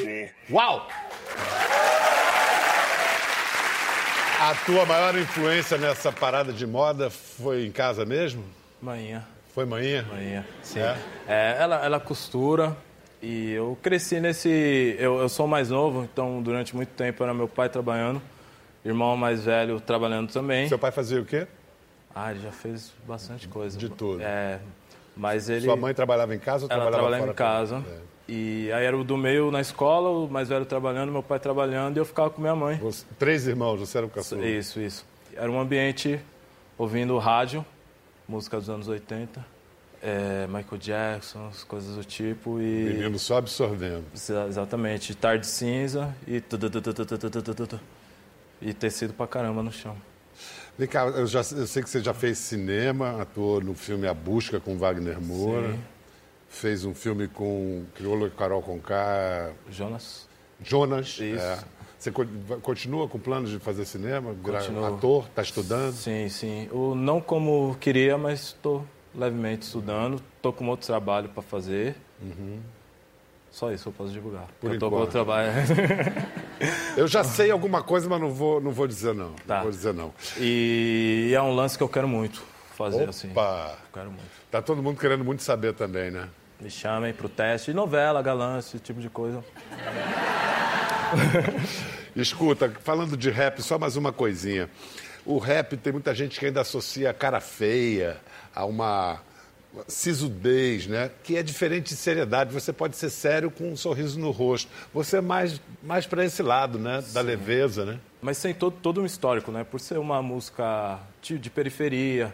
Uau! 0.50 0.88
A 4.44 4.54
tua 4.66 4.86
maior 4.86 5.18
influência 5.18 5.78
nessa 5.78 6.12
parada 6.12 6.52
de 6.52 6.68
moda 6.68 7.10
foi 7.10 7.66
em 7.66 7.72
casa 7.72 8.04
mesmo? 8.06 8.44
Manhã, 8.82 9.24
Foi 9.56 9.64
manhã? 9.64 10.06
manhã. 10.12 10.46
Sim. 10.62 10.80
É? 10.80 10.98
É, 11.26 11.56
ela, 11.62 11.78
ela 11.86 11.98
costura 11.98 12.76
e 13.22 13.52
eu 13.54 13.78
cresci 13.82 14.20
nesse. 14.20 14.98
Eu, 15.00 15.20
eu 15.22 15.30
sou 15.30 15.48
mais 15.48 15.70
novo, 15.70 16.04
então 16.04 16.42
durante 16.42 16.76
muito 16.76 16.90
tempo 16.90 17.24
era 17.24 17.34
meu 17.34 17.48
pai 17.48 17.70
trabalhando, 17.70 18.22
irmão 18.84 19.16
mais 19.16 19.46
velho 19.46 19.80
trabalhando 19.80 20.30
também. 20.30 20.68
Seu 20.68 20.78
pai 20.78 20.92
fazia 20.92 21.22
o 21.22 21.26
quê? 21.26 21.48
Ah, 22.14 22.32
ele 22.32 22.42
já 22.42 22.52
fez 22.52 22.92
bastante 23.08 23.48
coisa. 23.48 23.78
De 23.78 23.88
tudo. 23.88 24.22
É, 24.22 24.60
mas 25.16 25.48
ele. 25.48 25.64
Sua 25.64 25.78
mãe 25.78 25.94
trabalhava 25.94 26.36
em 26.36 26.40
casa 26.40 26.66
ou 26.66 26.70
Ela 26.70 26.82
trabalhava 26.82 27.10
trabalhava 27.10 27.24
em 27.32 27.34
fora 27.34 27.34
casa. 27.34 27.76
também? 27.78 27.94
É. 28.10 28.13
E 28.36 28.72
aí 28.72 28.84
era 28.84 28.98
o 28.98 29.04
do 29.04 29.16
meio 29.16 29.52
na 29.52 29.62
escola, 29.62 30.10
o 30.10 30.28
mais 30.28 30.50
velho 30.50 30.66
trabalhando, 30.66 31.12
meu 31.12 31.22
pai 31.22 31.40
trabalhando 31.40 31.98
e 31.98 32.00
eu 32.00 32.06
ficava 32.06 32.32
com 32.32 32.42
minha 32.42 32.56
mãe. 32.56 32.82
Três 33.20 33.46
irmãos, 33.46 33.80
você 33.80 34.00
era 34.00 34.08
o 34.08 34.10
caçula? 34.10 34.44
Isso, 34.44 34.80
isso. 34.80 35.06
Era 35.36 35.52
um 35.52 35.60
ambiente 35.60 36.20
ouvindo 36.76 37.16
rádio, 37.20 37.64
música 38.28 38.58
dos 38.58 38.72
anos 38.72 38.88
80, 38.88 39.46
é, 40.02 40.48
Michael 40.48 40.78
Jackson, 40.80 41.52
coisas 41.68 41.96
do 41.96 42.04
tipo 42.04 42.60
e... 42.60 42.64
Menino 42.64 43.20
só 43.20 43.38
absorvendo. 43.38 44.06
Exatamente. 44.16 45.14
Tarde 45.14 45.46
cinza 45.46 46.16
e... 46.28 46.42
E 48.60 48.74
tecido 48.74 49.14
pra 49.14 49.28
caramba 49.28 49.62
no 49.62 49.72
chão. 49.72 49.96
Vem 50.76 50.88
cá, 50.88 51.06
eu, 51.06 51.28
já, 51.28 51.42
eu 51.42 51.68
sei 51.68 51.84
que 51.84 51.90
você 51.90 52.02
já 52.02 52.16
fez 52.16 52.40
cinema, 52.40 53.22
atuou 53.22 53.62
no 53.62 53.76
filme 53.76 54.08
A 54.08 54.14
Busca 54.14 54.60
com 54.60 54.76
Wagner 54.76 55.22
Moura. 55.22 55.74
Sim. 55.74 55.80
Fez 56.54 56.86
um 56.86 56.94
filme 56.94 57.28
com 57.28 57.84
Criolo 57.96 58.28
e 58.28 58.30
Carol 58.30 58.62
Conká, 58.62 59.52
Jonas? 59.70 60.30
Jonas. 60.64 61.08
Isso. 61.20 61.44
é. 61.44 61.60
Você 61.98 62.12
continua 62.62 63.08
com 63.08 63.18
planos 63.18 63.50
de 63.50 63.60
fazer 63.60 63.86
cinema? 63.86 64.36
Continuo. 64.44 64.86
ator? 64.86 65.26
Está 65.26 65.42
estudando? 65.42 65.94
Sim, 65.94 66.30
sim. 66.30 66.70
O, 66.72 66.94
não 66.94 67.20
como 67.20 67.76
queria, 67.80 68.18
mas 68.18 68.42
estou 68.42 68.86
levemente 69.16 69.66
estudando. 69.66 70.22
Estou 70.36 70.54
com 70.54 70.68
outro 70.68 70.86
trabalho 70.86 71.30
para 71.30 71.42
fazer. 71.42 71.96
Só 73.50 73.72
isso 73.72 73.90
eu 73.90 73.94
posso 73.94 74.12
divulgar. 74.12 74.44
Uhum. 74.44 74.48
Por 74.62 74.74
eu 74.74 74.80
tô 74.80 74.90
com 74.90 74.98
outro 74.98 75.12
trabalho. 75.12 75.52
Eu 76.96 77.08
já 77.08 77.24
sei 77.24 77.52
alguma 77.52 77.84
coisa, 77.84 78.08
mas 78.08 78.22
não 78.22 78.30
vou, 78.30 78.62
não 78.62 78.72
vou 78.72 78.88
dizer 78.88 79.14
não. 79.14 79.34
Tá. 79.46 79.56
Não 79.56 79.64
vou 79.64 79.72
dizer 79.72 79.94
não. 79.94 80.14
e 80.40 81.32
é 81.34 81.42
um 81.42 81.54
lance 81.54 81.78
que 81.78 81.84
eu 81.84 81.90
quero 81.90 82.08
muito 82.08 82.42
fazer 82.74 83.10
assim. 83.10 83.32
Opa! 83.32 83.78
Quero 83.92 84.12
muito. 84.12 84.32
Tá 84.50 84.62
todo 84.62 84.82
mundo 84.82 85.00
querendo 85.00 85.26
muito 85.26 85.44
saber 85.44 85.74
também, 85.74 86.10
né? 86.10 86.30
Me 86.64 86.72
chamem 86.72 87.12
pro 87.12 87.28
teste 87.28 87.72
de 87.72 87.76
novela, 87.76 88.22
galã, 88.22 88.58
esse 88.58 88.80
tipo 88.80 89.02
de 89.02 89.10
coisa. 89.10 89.44
Escuta, 92.16 92.72
falando 92.82 93.18
de 93.18 93.30
rap, 93.30 93.62
só 93.62 93.78
mais 93.78 93.98
uma 93.98 94.14
coisinha. 94.14 94.70
O 95.26 95.40
rap 95.40 95.76
tem 95.76 95.92
muita 95.92 96.16
gente 96.16 96.40
que 96.40 96.46
ainda 96.46 96.62
associa 96.62 97.10
a 97.10 97.14
cara 97.14 97.42
feia 97.42 98.16
a 98.56 98.64
uma 98.64 99.20
sisudez, 99.90 100.88
né? 100.88 101.12
Que 101.22 101.36
é 101.36 101.44
diferente 101.44 101.90
de 101.90 101.98
seriedade. 101.98 102.54
Você 102.54 102.72
pode 102.72 102.96
ser 102.96 103.10
sério 103.10 103.52
com 103.52 103.74
um 103.74 103.76
sorriso 103.76 104.18
no 104.18 104.32
rosto. 104.32 104.72
Você 104.94 105.18
é 105.18 105.22
mais, 105.22 105.60
mais 105.84 106.06
para 106.08 106.24
esse 106.24 106.42
lado, 106.42 106.80
né? 106.80 107.04
Da 107.12 107.20
Sim. 107.20 107.28
leveza, 107.28 107.84
né? 107.84 108.00
Mas 108.22 108.42
tem 108.42 108.54
todo, 108.54 108.78
todo 108.82 109.02
um 109.02 109.06
histórico, 109.06 109.52
né? 109.52 109.66
Por 109.66 109.82
ser 109.82 109.98
uma 109.98 110.22
música 110.22 110.98
de, 111.22 111.38
de 111.38 111.50
periferia, 111.50 112.34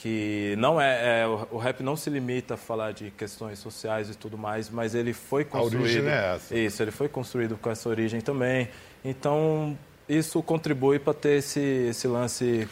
que 0.00 0.54
não 0.56 0.80
é, 0.80 1.20
é, 1.20 1.26
o 1.26 1.58
rap 1.58 1.82
não 1.82 1.94
se 1.94 2.08
limita 2.08 2.54
a 2.54 2.56
falar 2.56 2.92
de 2.92 3.10
questões 3.10 3.58
sociais 3.58 4.08
e 4.08 4.14
tudo 4.14 4.38
mais, 4.38 4.70
mas 4.70 4.94
ele 4.94 5.12
foi 5.12 5.44
construído. 5.44 5.76
A 5.76 5.82
origem 5.82 6.08
é 6.08 6.34
essa. 6.34 6.56
Isso, 6.56 6.82
ele 6.82 6.90
foi 6.90 7.08
construído 7.08 7.58
com 7.58 7.70
essa 7.70 7.86
origem 7.86 8.20
também. 8.22 8.68
Então 9.04 9.76
isso 10.08 10.42
contribui 10.42 10.98
para 10.98 11.12
ter 11.12 11.38
esse, 11.38 11.60
esse 11.60 12.08
lance 12.08 12.66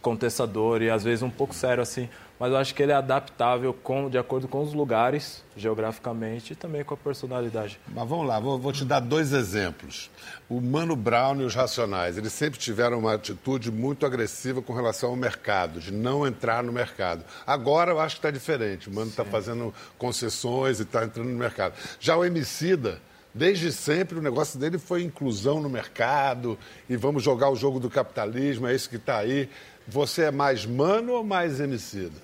contestador 0.00 0.80
e 0.80 0.88
às 0.88 1.04
vezes 1.04 1.22
um 1.22 1.28
pouco 1.28 1.54
sério 1.54 1.82
assim 1.82 2.08
mas 2.40 2.50
eu 2.50 2.56
acho 2.56 2.74
que 2.74 2.82
ele 2.82 2.90
é 2.90 2.94
adaptável 2.94 3.74
com, 3.74 4.08
de 4.08 4.16
acordo 4.16 4.48
com 4.48 4.62
os 4.62 4.72
lugares, 4.72 5.44
geograficamente, 5.54 6.54
e 6.54 6.56
também 6.56 6.82
com 6.82 6.94
a 6.94 6.96
personalidade. 6.96 7.78
Mas 7.86 8.08
vamos 8.08 8.26
lá, 8.26 8.40
vou, 8.40 8.58
vou 8.58 8.72
te 8.72 8.82
dar 8.82 9.00
dois 9.00 9.34
exemplos. 9.34 10.10
O 10.48 10.58
Mano 10.58 10.96
Brown 10.96 11.42
e 11.42 11.44
os 11.44 11.54
Racionais, 11.54 12.16
eles 12.16 12.32
sempre 12.32 12.58
tiveram 12.58 12.98
uma 12.98 13.12
atitude 13.12 13.70
muito 13.70 14.06
agressiva 14.06 14.62
com 14.62 14.72
relação 14.72 15.10
ao 15.10 15.16
mercado, 15.16 15.80
de 15.80 15.92
não 15.92 16.26
entrar 16.26 16.62
no 16.62 16.72
mercado. 16.72 17.22
Agora 17.46 17.92
eu 17.92 18.00
acho 18.00 18.16
que 18.16 18.20
está 18.20 18.30
diferente, 18.30 18.88
o 18.88 18.92
Mano 18.92 19.10
está 19.10 19.24
fazendo 19.24 19.74
concessões 19.98 20.80
e 20.80 20.82
está 20.84 21.04
entrando 21.04 21.28
no 21.28 21.38
mercado. 21.38 21.74
Já 22.00 22.16
o 22.16 22.24
Emicida... 22.24 22.98
Desde 23.32 23.70
sempre 23.70 24.18
o 24.18 24.20
negócio 24.20 24.58
dele 24.58 24.76
foi 24.76 25.04
inclusão 25.04 25.60
no 25.60 25.70
mercado 25.70 26.58
e 26.88 26.96
vamos 26.96 27.22
jogar 27.22 27.48
o 27.48 27.54
jogo 27.54 27.78
do 27.78 27.88
capitalismo, 27.88 28.66
é 28.66 28.74
isso 28.74 28.90
que 28.90 28.96
está 28.96 29.18
aí. 29.18 29.48
Você 29.90 30.22
é 30.22 30.30
mais 30.30 30.64
mano 30.64 31.14
ou 31.14 31.24
mais 31.24 31.58
emicida? 31.58 32.14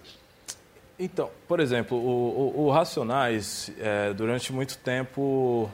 Então, 0.97 1.31
por 1.49 1.59
exemplo, 1.59 1.99
o, 1.99 2.55
o, 2.57 2.67
o 2.67 2.71
Racionais, 2.71 3.73
é, 3.81 4.13
durante 4.15 4.53
muito 4.53 4.79
tempo, 4.79 5.69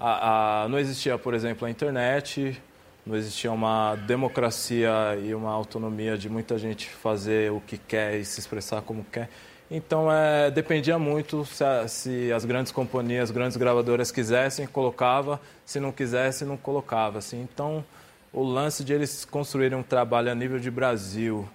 a, 0.00 0.64
a, 0.64 0.68
não 0.68 0.76
existia, 0.76 1.16
por 1.16 1.32
exemplo, 1.32 1.68
a 1.68 1.70
internet, 1.70 2.60
não 3.06 3.14
existia 3.14 3.52
uma 3.52 3.94
democracia 3.94 4.90
e 5.24 5.32
uma 5.32 5.52
autonomia 5.52 6.18
de 6.18 6.28
muita 6.28 6.58
gente 6.58 6.90
fazer 6.90 7.52
o 7.52 7.60
que 7.60 7.78
quer 7.78 8.16
e 8.16 8.24
se 8.24 8.40
expressar 8.40 8.82
como 8.82 9.04
quer. 9.04 9.30
Então, 9.70 10.12
é, 10.12 10.50
dependia 10.50 10.98
muito 10.98 11.44
se, 11.44 11.64
se, 11.86 12.32
as 12.32 12.44
grandes 12.44 12.72
companhias, 12.72 13.24
as 13.24 13.30
grandes 13.30 13.56
gravadoras 13.56 14.10
quisessem, 14.10 14.66
colocava, 14.66 15.40
se 15.64 15.78
não 15.78 15.92
quisessem, 15.92 16.48
não 16.48 16.56
colocava. 16.56 17.18
Assim. 17.18 17.40
Então, 17.40 17.84
o 18.32 18.42
lance 18.42 18.84
de 18.84 18.92
eles 18.92 19.24
construírem 19.24 19.76
um 19.76 19.82
trabalho 19.82 20.30
a 20.30 20.34
nível 20.34 20.58
de 20.58 20.70
Brasil, 20.70 21.48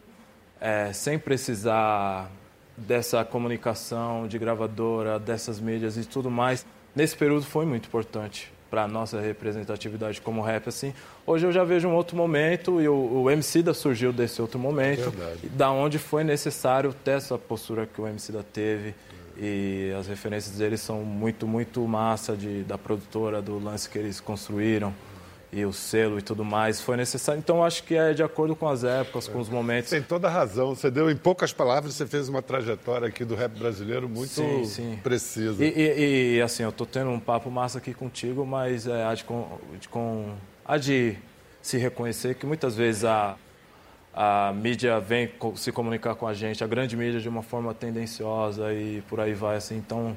é, 0.60 0.91
sem 0.91 1.17
precisar 1.17 2.29
dessa 2.75 3.24
comunicação 3.24 4.27
de 4.27 4.38
gravadora, 4.38 5.17
dessas 5.17 5.60
mídias 5.60 5.96
e 5.96 6.03
tudo 6.03 6.29
mais, 6.29 6.65
nesse 6.94 7.15
período 7.15 7.46
foi 7.46 7.65
muito 7.65 7.88
importante 7.88 8.51
para 8.70 8.84
a 8.84 8.88
nossa 8.88 9.22
representatividade 9.22 10.20
como 10.20 10.41
rap. 10.41 10.67
Assim. 10.67 10.94
Hoje 11.25 11.46
eu 11.46 11.51
já 11.51 11.63
vejo 11.63 11.88
um 11.88 11.94
outro 11.94 12.17
momento 12.17 12.82
e 12.82 12.89
o, 12.89 13.24
o 13.24 13.32
MC 13.32 13.63
da 13.63 13.74
surgiu 13.74 14.12
desse 14.12 14.41
outro 14.41 14.60
momento, 14.60 15.13
é 15.17 15.48
da 15.55 15.72
onde 15.72 15.98
foi 15.98 16.25
necessário 16.25 16.94
ter 16.94 17.12
essa 17.12 17.38
postura 17.38 17.86
que 17.86 18.01
o 18.01 18.08
MC 18.08 18.34
da 18.34 18.44
teve. 18.44 18.94
E 19.38 19.94
as 20.00 20.08
referências 20.08 20.58
deles 20.58 20.79
são 20.79 21.03
muito, 21.03 21.46
muito 21.46 21.86
massa 21.86 22.36
de, 22.38 22.63
da 22.63 22.77
produtora, 22.77 23.41
do 23.41 23.60
lance 23.60 23.89
que 23.89 23.98
eles 23.98 24.22
construíram 24.22 24.94
e 25.52 25.66
o 25.66 25.72
selo 25.72 26.20
e 26.20 26.22
tudo 26.22 26.44
mais 26.44 26.82
foi 26.82 26.98
necessário. 26.98 27.40
Então 27.40 27.64
acho 27.64 27.84
que 27.84 27.96
é 27.96 28.14
de 28.14 28.24
acordo 28.24 28.56
com 28.56 28.68
as 28.68 28.84
épocas, 28.84 29.28
com 29.28 29.40
os 29.40 29.50
momentos. 29.50 29.90
Tem 29.90 30.02
toda 30.02 30.28
a 30.28 30.32
razão. 30.32 30.75
Você 30.75 30.92
deu 30.92 31.10
em 31.10 31.16
poucas 31.16 31.54
palavras, 31.54 31.94
você 31.94 32.06
fez 32.06 32.28
uma 32.28 32.42
trajetória 32.42 33.08
aqui 33.08 33.24
do 33.24 33.36
rap 33.36 33.58
brasileiro 33.58 34.10
muito 34.10 34.32
sim, 34.32 34.66
sim. 34.66 35.00
precisa. 35.02 35.64
E, 35.64 35.70
e, 35.70 36.36
e, 36.38 36.42
assim, 36.42 36.64
eu 36.64 36.70
estou 36.70 36.86
tendo 36.86 37.10
um 37.10 37.20
papo 37.20 37.50
massa 37.50 37.78
aqui 37.78 37.94
contigo, 37.94 38.46
mas 38.46 38.88
é, 38.88 39.06
há, 39.06 39.14
de, 39.14 39.25
de, 39.79 39.88
com, 39.88 40.34
há 40.66 40.77
de 40.77 41.18
se 41.62 41.77
reconhecer 41.77 42.36
que 42.36 42.46
muitas 42.46 42.75
vezes 42.75 43.05
a, 43.05 43.36
a 44.14 44.53
mídia 44.53 45.00
vem 45.00 45.31
se 45.55 45.72
comunicar 45.72 46.16
com 46.16 46.27
a 46.27 46.34
gente, 46.34 46.64
a 46.64 46.68
grande 46.68 46.96
mídia 46.96 47.20
de 47.20 47.29
uma 47.29 47.44
forma 47.44 47.74
tendenciosa 47.74 48.74
e 48.74 49.01
por 49.08 49.20
aí 49.20 49.34
vai 49.34 49.58
assim. 49.58 49.77
Então 49.77 50.16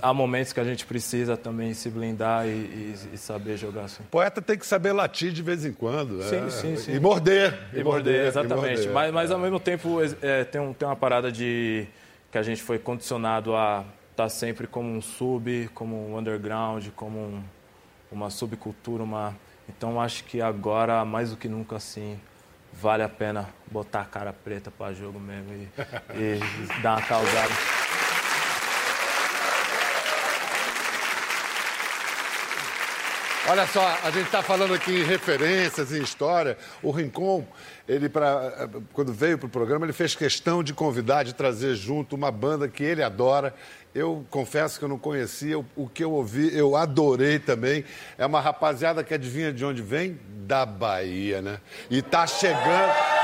há 0.00 0.12
momentos 0.12 0.52
que 0.52 0.60
a 0.60 0.64
gente 0.64 0.86
precisa 0.86 1.36
também 1.36 1.74
se 1.74 1.90
blindar 1.90 2.46
e, 2.46 2.50
e, 2.50 2.94
e, 3.14 3.18
saber 3.18 3.56
jogar 3.56 3.84
assim. 3.84 4.02
Poeta 4.10 4.40
tem 4.40 4.58
que 4.58 4.66
saber 4.66 4.92
latir 4.92 5.32
de 5.32 5.42
vez 5.42 5.64
em 5.64 5.72
quando. 5.72 6.22
Sim, 6.22 6.46
é. 6.46 6.50
sim, 6.50 6.76
sim. 6.76 6.94
E 6.94 7.00
morder. 7.00 7.58
E, 7.72 7.82
morder, 7.82 8.26
exatamente. 8.26 8.76
Morder. 8.76 8.92
Mas, 8.92 9.12
mas 9.12 9.30
ao 9.30 9.38
mesmo 9.38 9.60
tempo 9.60 9.98
é, 10.22 10.44
tem, 10.44 10.60
um, 10.60 10.72
tem 10.72 10.86
uma 10.86 10.96
parada 10.96 11.30
de 11.30 11.86
que 12.30 12.38
a 12.38 12.42
gente 12.42 12.62
foi 12.62 12.78
condicionado 12.78 13.54
a 13.54 13.84
estar 14.10 14.24
tá 14.24 14.28
sempre 14.28 14.66
como 14.66 14.88
um 14.88 15.00
sub, 15.00 15.70
como 15.74 16.10
um 16.10 16.18
underground, 16.18 16.88
como 16.94 17.18
um, 17.18 17.42
uma 18.10 18.30
subcultura, 18.30 19.02
uma... 19.02 19.34
Então 19.68 20.00
acho 20.00 20.24
que 20.24 20.40
agora, 20.40 21.04
mais 21.04 21.30
do 21.30 21.36
que 21.36 21.48
nunca, 21.48 21.76
assim, 21.76 22.18
vale 22.72 23.02
a 23.02 23.08
pena 23.08 23.48
botar 23.70 24.02
a 24.02 24.04
cara 24.04 24.32
preta 24.32 24.70
para 24.70 24.92
jogo 24.92 25.18
mesmo 25.18 25.52
e, 25.52 25.68
e 26.14 26.38
dar 26.82 26.98
uma 26.98 27.02
causada. 27.02 27.75
Olha 33.48 33.64
só, 33.68 33.80
a 34.02 34.10
gente 34.10 34.26
está 34.26 34.42
falando 34.42 34.74
aqui 34.74 34.90
em 34.90 35.04
referências, 35.04 35.92
em 35.92 36.02
história. 36.02 36.58
O 36.82 36.90
Rincon, 36.90 37.46
ele 37.86 38.08
pra, 38.08 38.68
quando 38.92 39.12
veio 39.12 39.38
para 39.38 39.46
o 39.46 39.48
programa, 39.48 39.86
ele 39.86 39.92
fez 39.92 40.16
questão 40.16 40.64
de 40.64 40.74
convidar, 40.74 41.22
de 41.22 41.32
trazer 41.32 41.76
junto 41.76 42.16
uma 42.16 42.32
banda 42.32 42.66
que 42.66 42.82
ele 42.82 43.04
adora. 43.04 43.54
Eu 43.94 44.26
confesso 44.30 44.80
que 44.80 44.84
eu 44.84 44.88
não 44.88 44.98
conhecia, 44.98 45.56
o 45.58 45.88
que 45.88 46.02
eu 46.02 46.10
ouvi, 46.10 46.56
eu 46.58 46.74
adorei 46.74 47.38
também. 47.38 47.84
É 48.18 48.26
uma 48.26 48.40
rapaziada 48.40 49.04
que 49.04 49.14
adivinha 49.14 49.52
de 49.52 49.64
onde 49.64 49.80
vem? 49.80 50.18
Da 50.44 50.66
Bahia, 50.66 51.40
né? 51.40 51.60
E 51.88 52.02
tá 52.02 52.26
chegando. 52.26 53.15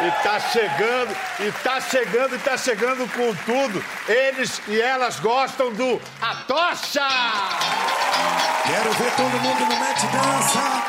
E 0.00 0.10
tá 0.22 0.40
chegando, 0.40 1.16
e 1.38 1.52
tá 1.62 1.80
chegando, 1.80 2.34
e 2.34 2.38
tá 2.38 2.56
chegando 2.58 3.08
com 3.12 3.34
tudo. 3.44 3.84
Eles 4.08 4.60
e 4.66 4.80
elas 4.80 5.20
gostam 5.20 5.72
do 5.72 6.00
A 6.20 6.34
Tocha! 6.46 7.08
Quero 8.66 8.92
ver 8.94 9.12
todo 9.12 9.40
mundo 9.40 9.60
no 9.60 9.78
Met 9.78 10.06
Dança. 10.06 10.82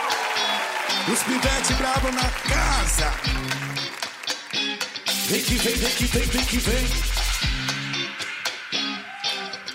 Os 1.11 1.21
pivete 1.23 1.73
bravo 1.73 2.11
na 2.11 2.29
casa. 2.49 3.13
Vem 5.27 5.41
que 5.41 5.55
vem, 5.55 5.75
vem 5.75 5.91
que 5.91 6.05
vem, 6.05 6.23
vem 6.23 6.45
que 6.45 6.57
vem. 6.57 6.87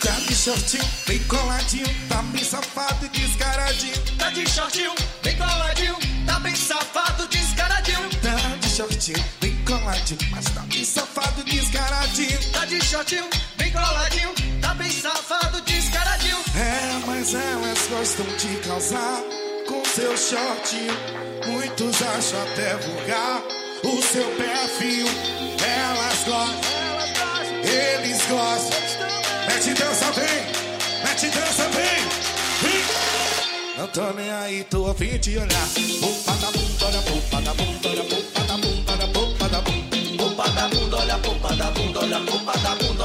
Tá 0.00 0.12
de 0.26 0.34
shortinho, 0.34 0.84
bem 1.06 1.18
coladinho, 1.24 2.08
tá 2.08 2.22
bem 2.22 2.42
safado 2.42 3.06
e 3.06 3.08
descaradinho. 3.10 3.94
Tá 4.18 4.30
de 4.30 4.48
shortinho, 4.50 4.94
bem 5.22 5.36
coladinho, 5.36 5.96
shortinho, 8.80 9.24
bem 9.40 9.54
coladinho, 9.66 10.18
mas 10.30 10.44
tá 10.46 10.60
bem 10.62 10.84
safado, 10.84 11.44
descaradinho. 11.44 12.38
Tá 12.52 12.64
de 12.64 12.82
shortinho, 12.82 13.28
bem 13.58 13.70
coladinho, 13.72 14.30
tá 14.62 14.74
bem 14.74 14.90
safado, 14.90 15.60
descaradinho. 15.62 16.36
É, 16.56 17.06
mas 17.06 17.34
elas 17.34 17.86
gostam 17.90 18.26
de 18.36 18.56
causar 18.66 19.22
com 19.68 19.84
seu 19.84 20.16
shortinho. 20.16 20.94
Muitos 21.46 22.02
acham 22.02 22.42
até 22.42 22.76
vulgar 22.76 23.42
o 23.84 24.02
seu 24.02 24.24
perfil. 24.36 25.06
Elas 25.62 26.24
gostam, 26.26 26.70
eles 27.62 28.26
gostam. 28.26 28.80
Mete 29.46 29.74
dança 29.74 30.12
bem, 30.12 31.04
mete 31.04 31.28
dança 31.28 31.68
bem. 31.68 32.20
Não 33.76 33.88
tô 33.88 34.12
nem 34.12 34.30
aí, 34.30 34.64
tô 34.64 34.90
a 34.90 34.94
fim 34.94 35.18
de 35.18 35.38
olhar. 35.38 35.68
Opa 36.02 36.32
da 36.34 36.50
bunda, 36.50 36.86
olha, 36.86 36.98
opa 36.98 37.40
da 37.40 37.54
bunda, 37.54 37.88
olha, 37.88 38.02
opa 38.02 38.39
da 42.60 42.74
bunda, 42.76 43.04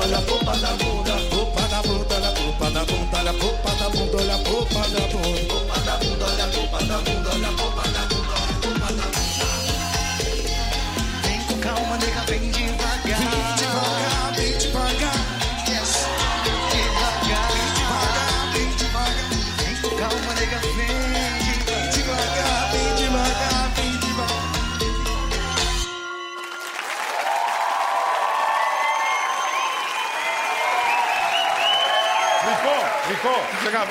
olha, 0.00 0.18
opa 0.28 0.56
da 0.56 0.95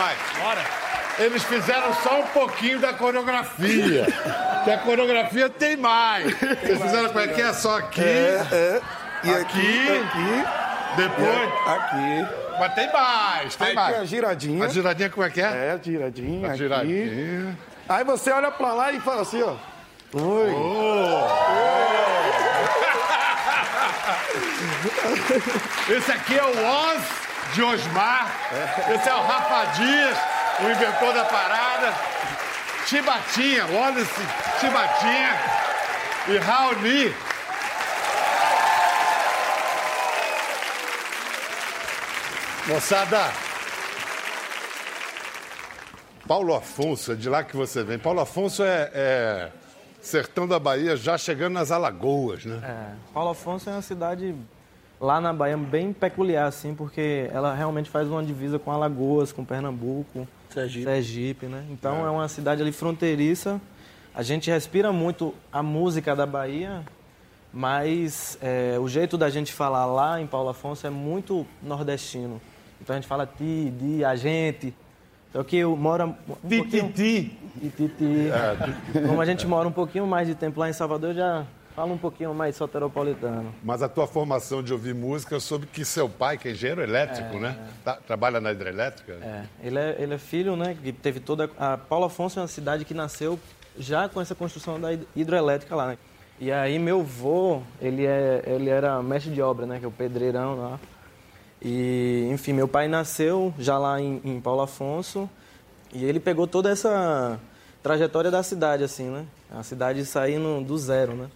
mais. 0.06 0.18
Bora. 0.42 0.62
Eles 1.18 1.44
fizeram 1.44 1.94
só 2.04 2.20
um 2.20 2.28
pouquinho 2.28 2.78
da 2.80 2.94
coreografia. 2.94 4.06
que 4.64 4.72
a 4.72 4.78
coreografia 4.80 5.50
tem 5.50 5.78
mais. 5.78 6.34
Vocês 6.40 6.82
fizeram 6.82 7.08
como 7.08 7.20
é 7.22 7.28
que 7.30 7.42
é? 7.42 7.54
Só 7.54 7.78
aqui, 7.78 8.02
É. 8.02 8.82
E 9.24 9.30
aqui, 9.30 9.90
Aqui. 9.90 10.46
depois. 10.98 11.50
aqui. 11.68 12.28
Mas 12.60 12.74
tem 12.74 12.92
mais, 12.94 13.56
tem 13.56 13.68
Aí 13.68 13.74
mais. 13.76 13.94
tem 13.94 14.02
a 14.02 14.06
giradinha. 14.06 14.66
A 14.66 14.68
giradinha 14.70 15.10
como 15.10 15.26
é 15.26 15.30
que 15.30 15.42
é? 15.42 15.46
É, 15.46 15.72
a 15.72 15.78
giradinha 15.84 16.48
A 16.48 16.50
aqui. 16.52 16.58
giradinha. 16.60 17.58
Aí 17.90 18.04
você 18.04 18.32
olha 18.32 18.52
pra 18.52 18.74
lá 18.74 18.92
e 18.92 19.00
fala 19.00 19.22
assim, 19.24 19.42
ó. 19.42 19.56
Oi. 20.14 20.52
Esse 25.98 26.12
aqui 26.12 26.38
é 26.38 26.44
o 26.44 26.48
Oz 26.50 27.02
de 27.54 27.64
Osmar. 27.64 28.32
Esse 28.94 29.10
é 29.10 29.14
o 29.14 29.22
Rafa 29.22 29.66
Dias, 29.74 30.18
o 30.62 30.70
inventor 30.70 31.14
da 31.14 31.26
parada. 31.26 31.94
Chibatinha, 32.86 33.66
Wallace 33.66 34.22
Chibatinha 34.60 35.40
e 36.28 36.38
Raoni. 36.38 37.16
Moçada, 42.68 43.32
Paulo 46.28 46.56
Afonso, 46.56 47.12
é 47.12 47.16
de 47.16 47.30
lá 47.30 47.44
que 47.44 47.56
você 47.56 47.84
vem. 47.84 48.00
Paulo 48.00 48.22
Afonso 48.22 48.64
é, 48.64 48.90
é 48.94 49.52
sertão 50.02 50.48
da 50.48 50.58
Bahia, 50.58 50.98
já 50.98 51.18
chegando 51.18 51.54
nas 51.54 51.72
Alagoas, 51.72 52.46
né? 52.46 52.60
É, 52.64 52.96
Paulo 53.14 53.30
Afonso 53.30 53.70
é 53.70 53.74
uma 53.74 53.82
cidade 53.84 54.36
lá 55.00 55.20
na 55.20 55.34
Bahia 55.34 55.58
bem 55.58 55.94
peculiar, 55.94 56.48
assim, 56.48 56.74
porque 56.74 57.30
ela 57.32 57.54
realmente 57.54 57.90
faz 57.90 58.08
uma 58.08 58.24
divisa 58.24 58.58
com 58.58 58.72
Alagoas, 58.72 59.32
com 59.32 59.44
Pernambuco, 59.44 60.28
Sergipe. 60.50 60.86
Sergipe 60.86 61.46
né? 61.48 61.66
Então 61.70 62.06
é. 62.06 62.10
uma 62.10 62.28
cidade 62.28 62.62
ali 62.62 62.72
fronteiriça. 62.72 63.60
A 64.14 64.24
gente 64.24 64.50
respira 64.50 64.94
muito 64.94 65.34
a 65.52 65.62
música 65.62 66.16
da 66.16 66.26
Bahia, 66.26 66.84
mas 67.52 68.38
é, 68.42 68.78
o 68.80 68.88
jeito 68.88 69.18
da 69.18 69.30
gente 69.30 69.52
falar 69.52 69.86
lá 69.86 70.22
em 70.22 70.28
Paulo 70.28 70.50
Afonso 70.50 70.88
é 70.88 70.90
muito 70.90 71.46
nordestino. 71.62 72.42
Então 72.82 72.96
a 72.96 73.00
gente 73.00 73.08
fala 73.08 73.26
ti, 73.26 73.74
di, 73.78 74.06
a 74.06 74.16
gente. 74.16 74.74
Só 75.34 75.44
que 75.44 75.58
eu 75.58 75.76
moro 75.76 76.06
um 76.06 76.14
pouquinho... 76.14 76.88
Tititi. 76.88 77.38
E 77.62 77.70
Titi. 77.70 78.30
Como 79.06 79.20
a 79.20 79.26
gente 79.26 79.46
mora 79.46 79.68
um 79.68 79.72
pouquinho 79.72 80.08
mais 80.08 80.28
de 80.28 80.36
tempo 80.36 80.58
lá 80.62 80.70
em 80.70 80.74
Salvador, 80.74 81.14
já 81.14 81.46
falo 81.76 81.94
um 81.94 81.98
pouquinho 81.98 82.34
mais 82.34 82.56
soteropolitano. 82.56 83.54
Mas 83.64 83.82
a 83.82 83.90
tua 83.90 84.08
formação 84.08 84.64
de 84.64 84.72
ouvir 84.72 84.96
música, 84.96 85.36
eu 85.36 85.40
soube 85.42 85.66
que 85.68 85.84
seu 85.84 86.08
pai, 86.08 86.38
que 86.38 86.48
é 86.48 86.52
engenheiro 86.52 86.82
elétrico, 86.82 87.38
né? 87.38 87.58
Tá- 87.84 87.96
trabalha 88.08 88.40
na 88.40 88.52
hidrelétrica? 88.52 89.14
É, 89.22 89.44
ele 89.62 89.78
é, 89.78 89.96
ele 90.00 90.14
é 90.14 90.18
filho, 90.18 90.56
né, 90.56 90.76
que 90.82 90.92
teve 90.94 91.20
toda... 91.20 91.50
A 91.60 91.78
Paulo 91.78 92.06
Afonso 92.06 92.40
é 92.40 92.42
uma 92.42 92.48
cidade 92.48 92.86
que 92.86 92.94
nasceu 92.94 93.38
já 93.78 94.08
com 94.08 94.22
essa 94.22 94.34
construção 94.34 94.80
da 94.80 94.94
hid- 94.94 95.08
hidroelétrica 95.16 95.76
lá, 95.76 95.88
né? 95.88 95.98
E 96.40 96.52
aí 96.52 96.80
meu 96.80 97.02
avô, 97.02 97.62
ele, 97.82 98.06
é, 98.06 98.44
ele 98.46 98.70
era 98.70 99.02
mestre 99.04 99.32
de 99.34 99.42
obra, 99.42 99.66
né, 99.66 99.80
que 99.80 99.86
é 99.86 99.88
o 99.88 99.92
pedreirão 99.92 100.56
lá. 100.56 100.80
E, 101.62 102.28
enfim, 102.32 102.54
meu 102.54 102.68
pai 102.68 102.88
nasceu 102.88 103.54
já 103.58 103.78
lá 103.78 104.00
em, 104.00 104.22
em 104.24 104.40
Paulo 104.40 104.62
Afonso 104.62 105.30
e 105.94 106.04
ele 106.06 106.20
pegou 106.20 106.46
toda 106.46 106.70
essa 106.70 107.40
trajetória 107.82 108.30
da 108.30 108.44
cidade, 108.44 108.84
assim, 108.84 109.10
né? 109.10 109.26
A 109.52 109.64
cidade 109.64 110.06
saindo 110.06 110.62
do 110.64 110.78
zero, 110.78 111.14
né? 111.14 111.28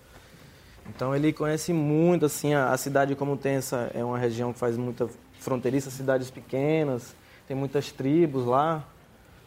Então 0.96 1.16
ele 1.16 1.32
conhece 1.32 1.72
muito 1.74 2.26
assim 2.26 2.54
a, 2.54 2.72
a 2.72 2.78
cidade 2.78 3.16
como 3.16 3.38
tem 3.38 3.56
essa 3.56 3.92
é 3.94 4.04
uma 4.04 4.18
região 4.18 4.52
que 4.52 4.60
faz 4.60 4.78
muita 4.78 5.10
fronteiriça, 5.40 5.90
cidades 5.90 6.30
pequenas, 6.30 7.16
tem 7.48 7.56
muitas 7.56 7.92
tribos 7.92 8.46
lá. 8.46 8.84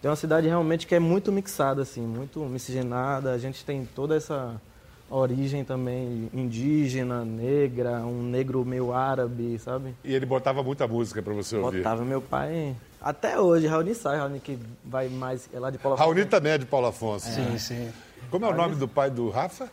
Tem 0.00 0.10
uma 0.10 0.16
cidade 0.16 0.48
realmente 0.48 0.86
que 0.86 0.94
é 0.94 0.98
muito 0.98 1.30
mixada 1.30 1.82
assim, 1.82 2.00
muito 2.00 2.40
miscigenada. 2.40 3.32
A 3.32 3.38
gente 3.38 3.64
tem 3.64 3.84
toda 3.84 4.16
essa 4.16 4.60
origem 5.08 5.62
também 5.62 6.28
indígena, 6.32 7.24
negra, 7.24 7.98
um 8.00 8.22
negro 8.22 8.64
meio 8.64 8.92
árabe, 8.92 9.58
sabe? 9.58 9.94
E 10.02 10.12
ele 10.14 10.26
botava 10.26 10.62
muita 10.62 10.88
música 10.88 11.22
pra 11.22 11.34
você 11.34 11.56
ouvir. 11.56 11.78
Botava 11.78 12.04
meu 12.04 12.20
pai 12.20 12.74
até 13.02 13.38
hoje, 13.38 13.66
Raoni 13.66 13.94
sai, 13.94 14.16
Raoni 14.16 14.38
que 14.38 14.56
vai 14.84 15.08
mais 15.08 15.48
é 15.52 15.58
lá 15.58 15.70
de 15.70 15.78
Paulo 15.78 15.98
Raoni 15.98 16.24
também 16.24 16.52
é 16.52 16.58
de 16.58 16.66
Paulo 16.66 16.86
Afonso. 16.86 17.26
Sim, 17.26 17.58
sim. 17.58 17.92
Como 18.30 18.46
é 18.46 18.48
o 18.48 18.54
nome 18.54 18.76
do 18.76 18.86
pai 18.86 19.10
do 19.10 19.28
Rafa? 19.28 19.68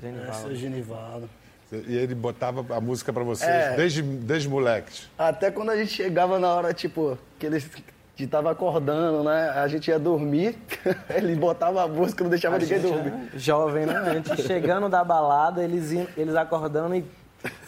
Genival. 0.00 0.30
Esse 0.30 0.46
é 0.46 0.54
Genivaldo. 0.54 1.30
E 1.70 1.96
ele 1.96 2.14
botava 2.14 2.64
a 2.74 2.80
música 2.80 3.12
pra 3.12 3.22
vocês 3.22 3.50
É. 3.50 3.76
desde, 3.76 4.00
desde 4.02 4.48
moleques. 4.48 5.08
Até 5.18 5.50
quando 5.50 5.70
a 5.70 5.76
gente 5.76 5.92
chegava 5.92 6.38
na 6.38 6.48
hora, 6.54 6.72
tipo, 6.72 7.18
que 7.38 7.44
eles 7.46 7.68
que 8.16 8.26
tava 8.26 8.50
acordando, 8.50 9.22
né? 9.22 9.50
A 9.50 9.68
gente 9.68 9.88
ia 9.88 9.98
dormir, 9.98 10.58
ele 11.14 11.36
botava 11.36 11.84
a 11.84 11.86
música, 11.88 12.24
não 12.24 12.30
deixava 12.30 12.58
ninguém 12.58 12.80
dormir. 12.80 13.12
Jovem, 13.36 13.86
né? 13.86 13.96
A 13.96 14.14
gente 14.14 14.42
chegando 14.42 14.88
da 14.88 15.04
balada, 15.04 15.62
eles, 15.62 15.92
iam- 15.92 16.06
eles 16.16 16.34
acordando 16.34 16.96
e 16.96 17.04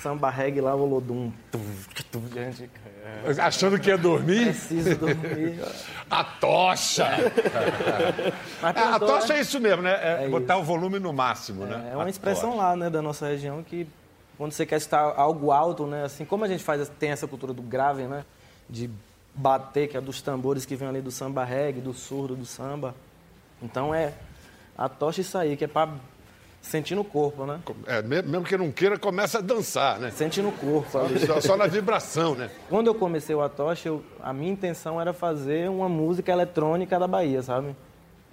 samba 0.01 0.31
reggae 0.31 0.61
lá, 0.61 0.75
Olodum. 0.75 1.33
É, 3.37 3.41
Achando 3.43 3.79
que 3.79 3.89
ia 3.89 3.99
dormir? 3.99 4.47
preciso 4.47 4.97
dormir. 4.97 5.61
A 6.11 6.25
tocha! 6.25 7.07
É, 8.63 8.81
a 8.81 8.99
tocha 8.99 9.33
né? 9.33 9.39
é 9.39 9.43
isso 9.43 9.59
mesmo, 9.59 9.83
né? 9.83 9.93
É, 9.93 10.25
É 10.25 10.29
botar 10.29 10.57
o 10.59 10.63
volume 10.63 10.99
no 10.99 11.13
máximo, 11.13 11.65
né? 11.65 11.91
É 11.93 11.97
uma 11.97 12.05
A 12.05 12.11
expressão 12.11 12.51
tocha. 12.51 12.63
lá, 12.63 12.77
né, 12.77 12.91
da 12.91 13.01
nossa 13.01 13.27
região 13.29 13.63
que 13.63 13.87
quando 14.37 14.53
você 14.53 14.67
quer 14.67 14.77
estar 14.77 15.01
algo 15.17 15.51
alto, 15.51 15.87
né, 15.87 16.05
assim, 16.05 16.25
como 16.25 16.45
a 16.45 16.49
gente 16.49 16.63
faz, 16.63 16.89
tem 16.99 17.11
essa 17.11 17.27
cultura 17.27 17.53
do 17.55 17.63
grave, 17.63 18.03
né, 18.05 18.25
de 18.69 18.91
bater, 19.35 19.89
que 19.89 19.97
é 19.97 20.01
dos 20.01 20.21
tambores 20.21 20.67
que 20.67 20.77
vem 20.77 20.89
ali 20.89 21.01
do 21.01 21.11
samba 21.11 21.43
reggae, 21.45 21.81
do 21.81 21.93
surdo, 21.95 22.37
do 22.37 22.45
samba. 22.45 22.95
Então 23.63 23.95
é 23.95 24.13
a 24.77 24.89
tocha 24.89 25.21
isso 25.23 25.37
aí, 25.39 25.57
que 25.57 25.65
é 25.65 25.69
para 25.69 25.91
sentir 26.63 26.95
no 26.95 27.05
corpo, 27.05 27.47
né? 27.47 27.61
É, 27.87 28.03
me- 28.03 28.23
mesmo 28.23 28.45
que 28.45 28.57
não 28.57 28.71
queira, 28.71 28.99
começa 28.99 29.39
a 29.39 29.41
dançar, 29.41 29.99
né? 29.99 30.11
Sentir 30.11 30.43
no 30.43 30.53
corpo. 30.53 30.89
Só, 31.27 31.41
só 31.41 31.57
na 31.57 31.67
vibração, 31.67 32.35
né? 32.35 32.51
Quando 32.69 32.87
eu 32.89 32.95
comecei 32.95 33.35
o 33.35 33.41
Atocha, 33.43 33.89
eu- 33.89 34.03
a 34.23 34.33
minha 34.33 34.53
intenção 34.53 35.01
era 35.01 35.13
fazer 35.13 35.69
uma 35.71 35.89
música 35.89 36.31
eletrônica 36.31 36.99
da 36.99 37.07
Bahia, 37.07 37.43
sabe? 37.43 37.75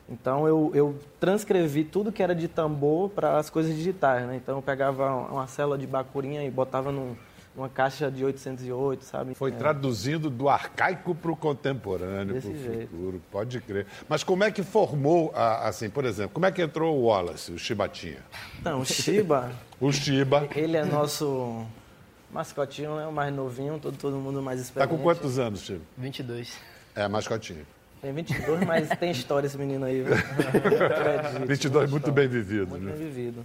Então 0.10 0.48
eu, 0.48 0.72
eu 0.74 0.96
transcrevi 1.20 1.84
tudo 1.84 2.12
que 2.12 2.24
era 2.24 2.34
de 2.34 2.48
tambor 2.48 3.10
para 3.10 3.38
as 3.38 3.50
coisas 3.50 3.76
digitais, 3.76 4.26
né? 4.26 4.36
Então 4.38 4.56
eu 4.58 4.62
pegava 4.62 5.10
uma 5.32 5.48
célula 5.48 5.78
de 5.78 5.86
bacurinha 5.88 6.44
e 6.44 6.50
botava 6.50 6.92
num- 6.92 7.16
numa 7.58 7.68
caixa 7.68 8.12
de 8.12 8.24
808, 8.24 9.04
sabe? 9.04 9.34
Foi 9.34 9.50
É. 9.50 9.56
traduzindo 9.56 10.30
do 10.30 10.48
arcaico 10.48 11.16
para 11.16 11.32
o 11.32 11.36
contemporâneo, 11.36 12.40
para 12.40 12.52
o 12.52 12.56
jeito. 12.56 12.92
futuro, 12.92 13.22
pode 13.32 13.60
crer. 13.62 13.88
Mas 14.08 14.24
como 14.24 14.44
é 14.44 14.52
que 14.52 14.62
formou, 14.62 15.32
a- 15.36 15.68
assim, 15.68 15.90
por 15.90 16.06
exemplo, 16.06 16.30
como 16.36 16.46
é 16.46 16.52
que 16.52 16.62
entrou 16.62 16.96
o 16.96 17.06
Wallace, 17.08 17.52
o 17.52 17.58
Chibatinha? 17.58 18.20
Então, 18.60 18.80
o 18.82 18.86
Shiba, 18.86 19.52
O 19.82 19.92
Shiba. 19.92 20.48
ele 20.56 20.78
é 20.78 20.86
nosso 20.86 21.66
mascotinho, 22.32 22.96
né? 22.96 23.08
O 23.08 23.12
mais 23.12 23.34
novinho, 23.34 23.80
todo, 23.80 23.98
todo 23.98 24.18
mundo 24.18 24.40
mais 24.42 24.60
Tá 24.60 24.64
experiente. 24.66 24.96
com 24.96 25.02
quantos 25.02 25.40
anos, 25.40 25.62
Shiba? 25.62 25.82
22. 25.98 26.54
É, 26.96 27.08
mascotinho. 27.08 27.66
Tem 28.00 28.14
22, 28.14 28.64
mas 28.68 28.88
tem 29.00 29.10
história 29.10 29.48
esse 29.48 29.58
menino 29.58 29.84
aí, 29.84 30.04
viu? 30.04 30.14
Acredite, 30.54 31.48
22 31.48 31.90
muito 31.90 32.12
bem 32.12 32.28
vivido, 32.28 32.68
Muito 32.70 32.84
né? 32.86 32.92
bem 32.92 33.08
vivido. 33.10 33.44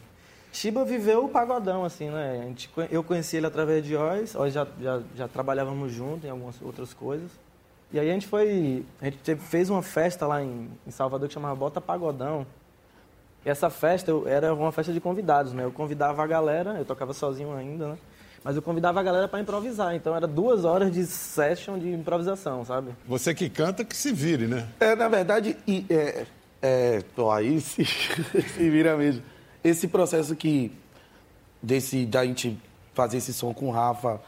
Shiba 0.52 0.84
viveu 0.84 1.24
o 1.24 1.28
pagodão, 1.30 1.82
assim, 1.84 2.10
né? 2.10 2.40
A 2.42 2.44
gente, 2.46 2.68
eu 2.90 3.02
conheci 3.02 3.38
ele 3.38 3.46
através 3.46 3.82
de 3.84 3.96
Oz, 3.96 4.34
Oz 4.34 4.52
já, 4.52 4.66
já, 4.80 5.00
já 5.16 5.26
trabalhávamos 5.26 5.90
junto 5.92 6.26
em 6.26 6.30
algumas 6.30 6.60
outras 6.60 6.92
coisas. 6.92 7.30
E 7.90 7.98
aí 7.98 8.10
a 8.10 8.12
gente 8.12 8.26
foi, 8.26 8.84
a 9.00 9.06
gente 9.06 9.36
fez 9.36 9.70
uma 9.70 9.82
festa 9.82 10.26
lá 10.26 10.42
em, 10.42 10.68
em 10.86 10.90
Salvador 10.90 11.26
que 11.28 11.34
chamava 11.34 11.54
Bota 11.54 11.80
Pagodão. 11.80 12.46
E 13.44 13.48
essa 13.50 13.70
festa 13.70 14.10
eu- 14.10 14.28
era 14.28 14.54
uma 14.54 14.70
festa 14.72 14.92
de 14.92 15.00
convidados, 15.00 15.52
né? 15.52 15.64
Eu 15.64 15.72
convidava 15.72 16.22
a 16.22 16.26
galera, 16.26 16.74
eu 16.78 16.84
tocava 16.84 17.12
sozinho 17.14 17.52
ainda, 17.56 17.88
né? 17.88 17.98
Mas 18.44 18.56
eu 18.56 18.62
convidava 18.62 18.98
a 19.00 19.02
galera 19.02 19.28
para 19.28 19.40
improvisar, 19.40 19.94
então 19.94 20.14
era 20.16 20.26
duas 20.26 20.64
horas 20.64 20.92
de 20.92 21.06
session 21.06 21.78
de 21.78 21.90
improvisação, 21.92 22.64
sabe? 22.64 22.90
Você 23.06 23.32
que 23.34 23.48
canta, 23.48 23.84
que 23.84 23.96
se 23.96 24.12
vire, 24.12 24.46
né? 24.48 24.68
É, 24.80 24.94
na 24.96 25.08
verdade, 25.08 25.56
e, 25.66 25.86
é, 25.88 26.26
é, 26.60 27.02
pô, 27.14 27.30
aí 27.30 27.60
se, 27.60 27.84
se 27.86 28.68
vira 28.70 28.96
mesmo. 28.96 29.22
Esse 29.64 29.86
processo 29.88 30.34
que, 30.34 30.72
desse, 31.62 32.04
da 32.06 32.24
gente 32.24 32.58
fazer 32.94 33.18
esse 33.18 33.32
som 33.32 33.54
com 33.54 33.68
o 33.68 33.70
Rafa, 33.70 34.20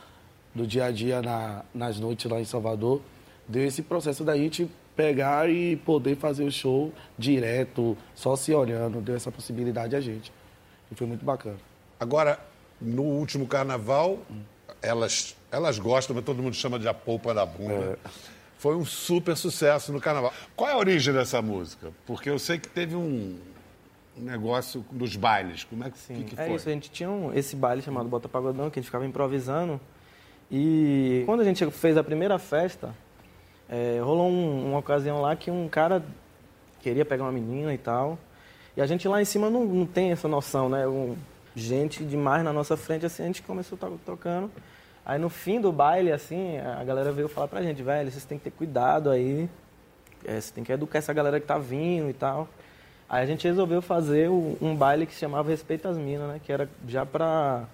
do 0.55 0.67
dia 0.67 0.85
a 0.87 0.91
dia 0.91 1.21
na- 1.21 1.65
nas 1.75 1.99
noites 1.99 2.31
lá 2.31 2.41
em 2.41 2.45
Salvador, 2.45 3.01
deu 3.49 3.65
esse 3.65 3.83
processo 3.83 4.23
da 4.25 4.37
gente 4.37 4.71
pegar 4.97 5.51
e 5.51 5.75
poder 5.77 6.17
fazer 6.17 6.45
o 6.45 6.53
show 6.53 6.93
direto, 7.19 7.97
só 8.15 8.37
se 8.37 8.55
olhando, 8.55 9.01
deu 9.01 9.17
essa 9.17 9.31
possibilidade 9.33 9.97
a 9.97 10.01
gente. 10.01 10.33
E 10.91 10.95
foi 10.95 11.07
muito 11.07 11.25
bacana. 11.25 11.57
Agora, 11.99 12.39
no 12.81 13.03
último 13.03 13.47
carnaval, 13.47 14.19
elas, 14.81 15.35
elas 15.51 15.79
gostam, 15.79 16.15
mas 16.15 16.25
todo 16.25 16.41
mundo 16.43 16.55
chama 16.55 16.79
de 16.79 16.87
a 16.87 16.95
polpa 16.95 17.35
da 17.35 17.45
bunda. 17.45 17.99
Foi 18.57 18.77
um 18.77 18.85
super 18.85 19.37
sucesso 19.37 19.93
no 19.93 20.01
carnaval. 20.01 20.33
Qual 20.55 20.71
é 20.71 20.73
a 20.73 20.79
origem 20.79 21.13
dessa 21.13 21.43
música? 21.43 21.91
Porque 22.07 22.31
eu 22.31 22.39
sei 22.39 22.59
que 22.59 22.69
teve 22.69 22.95
um 22.95 23.37
negócio 24.17 24.85
dos 24.91 25.17
bailes. 25.17 25.65
Como 25.65 25.85
é 25.85 25.91
que, 25.91 25.99
que, 25.99 26.25
que 26.25 26.41
é 26.41 26.47
foi? 26.47 26.55
isso, 26.57 26.69
a 26.69 26.73
gente 26.73 26.91
tinha 26.91 27.11
um- 27.11 27.33
esse 27.33 27.57
baile 27.57 27.83
chamado 27.83 28.09
Bota 28.09 28.29
Pagodão, 28.29 28.71
que 28.71 28.79
a 28.79 28.81
gente 28.83 28.87
ficava 28.89 29.05
improvisando. 29.07 29.81
E 30.51 31.23
quando 31.27 31.41
a 31.41 31.45
gente 31.45 31.69
fez 31.71 31.97
a 31.97 32.05
primeira 32.05 32.39
festa, 32.39 32.95
é, 33.69 33.99
rolou 34.03 34.29
um- 34.31 34.69
uma 34.71 34.79
ocasião 34.79 35.21
lá 35.21 35.35
que 35.35 35.51
um 35.51 35.69
cara 35.69 36.03
queria 36.83 37.05
pegar 37.05 37.25
uma 37.25 37.33
menina 37.33 37.73
e 37.75 37.79
tal. 37.79 38.19
E 38.77 38.81
a 38.83 38.87
gente 38.87 39.07
lá 39.09 39.21
em 39.21 39.25
cima 39.25 39.49
não, 39.49 39.65
não 39.65 39.87
tem 39.87 40.13
essa 40.13 40.29
noção, 40.29 40.69
né? 40.69 40.87
Um- 40.87 41.17
gente 41.57 42.05
demais 42.05 42.43
na 42.45 42.53
nossa 42.53 42.77
frente, 42.77 43.07
assim, 43.07 43.23
a 43.23 43.27
gente 43.27 43.43
começou 43.43 43.79
to- 43.79 43.99
tocando. 44.05 44.51
Aí 45.07 45.19
no 45.19 45.29
fim 45.29 45.61
do 45.61 45.71
baile, 45.71 46.11
assim, 46.11 46.59
a 46.59 46.83
galera 46.83 47.13
veio 47.13 47.29
falar 47.29 47.47
pra 47.47 47.63
gente, 47.63 47.83
velho, 47.83 48.11
vocês 48.11 48.25
têm 48.25 48.39
que 48.39 48.45
ter 48.45 48.51
cuidado 48.51 49.09
aí. 49.11 49.49
É, 50.25 50.41
você 50.41 50.53
tem 50.53 50.65
que 50.65 50.73
educar 50.73 50.99
essa 50.99 51.13
galera 51.13 51.39
que 51.39 51.47
tá 51.47 51.59
vindo 51.59 52.09
e 52.09 52.13
tal. 52.13 52.49
Aí 53.09 53.23
a 53.23 53.27
gente 53.27 53.47
resolveu 53.47 53.83
fazer 53.83 54.29
um 54.31 54.75
baile 54.75 55.07
que 55.07 55.13
se 55.15 55.21
chamava 55.21 55.49
Respeita 55.51 55.89
as 55.89 55.97
Minas, 55.97 56.29
né? 56.29 56.41
Que 56.43 56.53
era 56.53 56.69
já 56.89 57.05
pra 57.05 57.65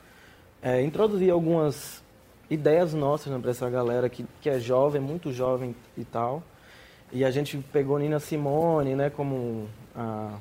é, 0.62 0.82
introduzir 0.82 1.30
algumas 1.30 2.02
ideias 2.50 2.92
nossas 2.92 3.32
né, 3.32 3.38
para 3.40 3.50
essa 3.52 3.70
galera 3.70 4.08
que, 4.08 4.26
que 4.40 4.50
é 4.50 4.58
jovem, 4.58 5.00
muito 5.00 5.32
jovem 5.32 5.74
e 5.96 6.04
tal. 6.04 6.42
E 7.12 7.24
a 7.24 7.30
gente 7.30 7.56
pegou 7.72 7.98
Nina 7.98 8.18
Simone, 8.20 8.94
né, 8.94 9.08
como 9.10 9.66
a, 9.96 10.34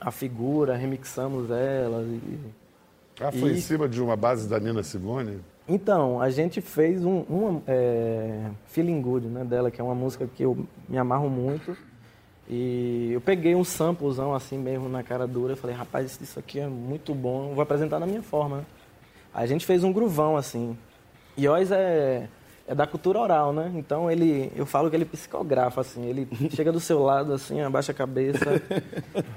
a 0.00 0.10
figura, 0.10 0.74
remixamos 0.76 1.50
ela. 1.50 2.02
E... 2.02 2.38
Ah, 3.20 3.30
foi 3.30 3.50
em 3.52 3.54
E- 3.54 3.60
cima 3.60 3.88
de 3.88 4.00
uma 4.02 4.16
base 4.16 4.48
da 4.48 4.58
Nina 4.58 4.82
Simone? 4.82 5.40
Então, 5.68 6.20
a 6.20 6.28
gente 6.28 6.60
fez 6.60 7.04
um, 7.04 7.20
uma 7.28 7.62
é, 7.68 8.50
Feeling 8.66 9.00
Good, 9.00 9.26
né, 9.28 9.44
dela, 9.44 9.70
que 9.70 9.80
é 9.80 9.84
uma 9.84 9.94
música 9.94 10.26
que 10.26 10.42
eu 10.42 10.66
me 10.88 10.98
amarro 10.98 11.30
muito. 11.30 11.76
E 12.48 13.10
eu 13.12 13.20
peguei 13.20 13.54
um 13.54 13.64
samplezão 13.64 14.34
assim 14.34 14.58
mesmo 14.58 14.88
na 14.88 15.02
cara 15.02 15.26
dura, 15.26 15.56
falei, 15.56 15.76
rapaz, 15.76 16.18
isso 16.20 16.38
aqui 16.38 16.60
é 16.60 16.66
muito 16.66 17.14
bom, 17.14 17.54
vou 17.54 17.62
apresentar 17.62 17.98
na 17.98 18.06
minha 18.06 18.22
forma. 18.22 18.66
a 19.32 19.46
gente 19.46 19.64
fez 19.64 19.84
um 19.84 19.92
gruvão 19.92 20.36
assim. 20.36 20.76
E 21.36 21.48
Oz 21.48 21.70
é, 21.70 22.28
é 22.66 22.74
da 22.74 22.86
cultura 22.86 23.20
oral, 23.20 23.52
né? 23.52 23.72
Então 23.74 24.10
ele, 24.10 24.52
eu 24.56 24.66
falo 24.66 24.90
que 24.90 24.96
ele 24.96 25.04
psicografa 25.04 25.80
assim, 25.80 26.04
ele 26.04 26.28
chega 26.54 26.72
do 26.72 26.80
seu 26.80 27.02
lado 27.02 27.32
assim, 27.32 27.60
abaixa 27.60 27.92
a 27.92 27.94
cabeça. 27.94 28.60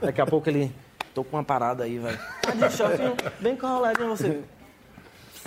Daqui 0.02 0.20
a 0.20 0.26
pouco 0.26 0.50
ele, 0.50 0.72
tô 1.14 1.24
com 1.24 1.38
uma 1.38 1.44
parada 1.44 1.84
aí, 1.84 1.98
velho. 1.98 2.20
Tá 2.42 2.52
de 2.52 2.74
shortinho, 2.74 3.16
bem 3.40 3.58
você. 4.10 4.42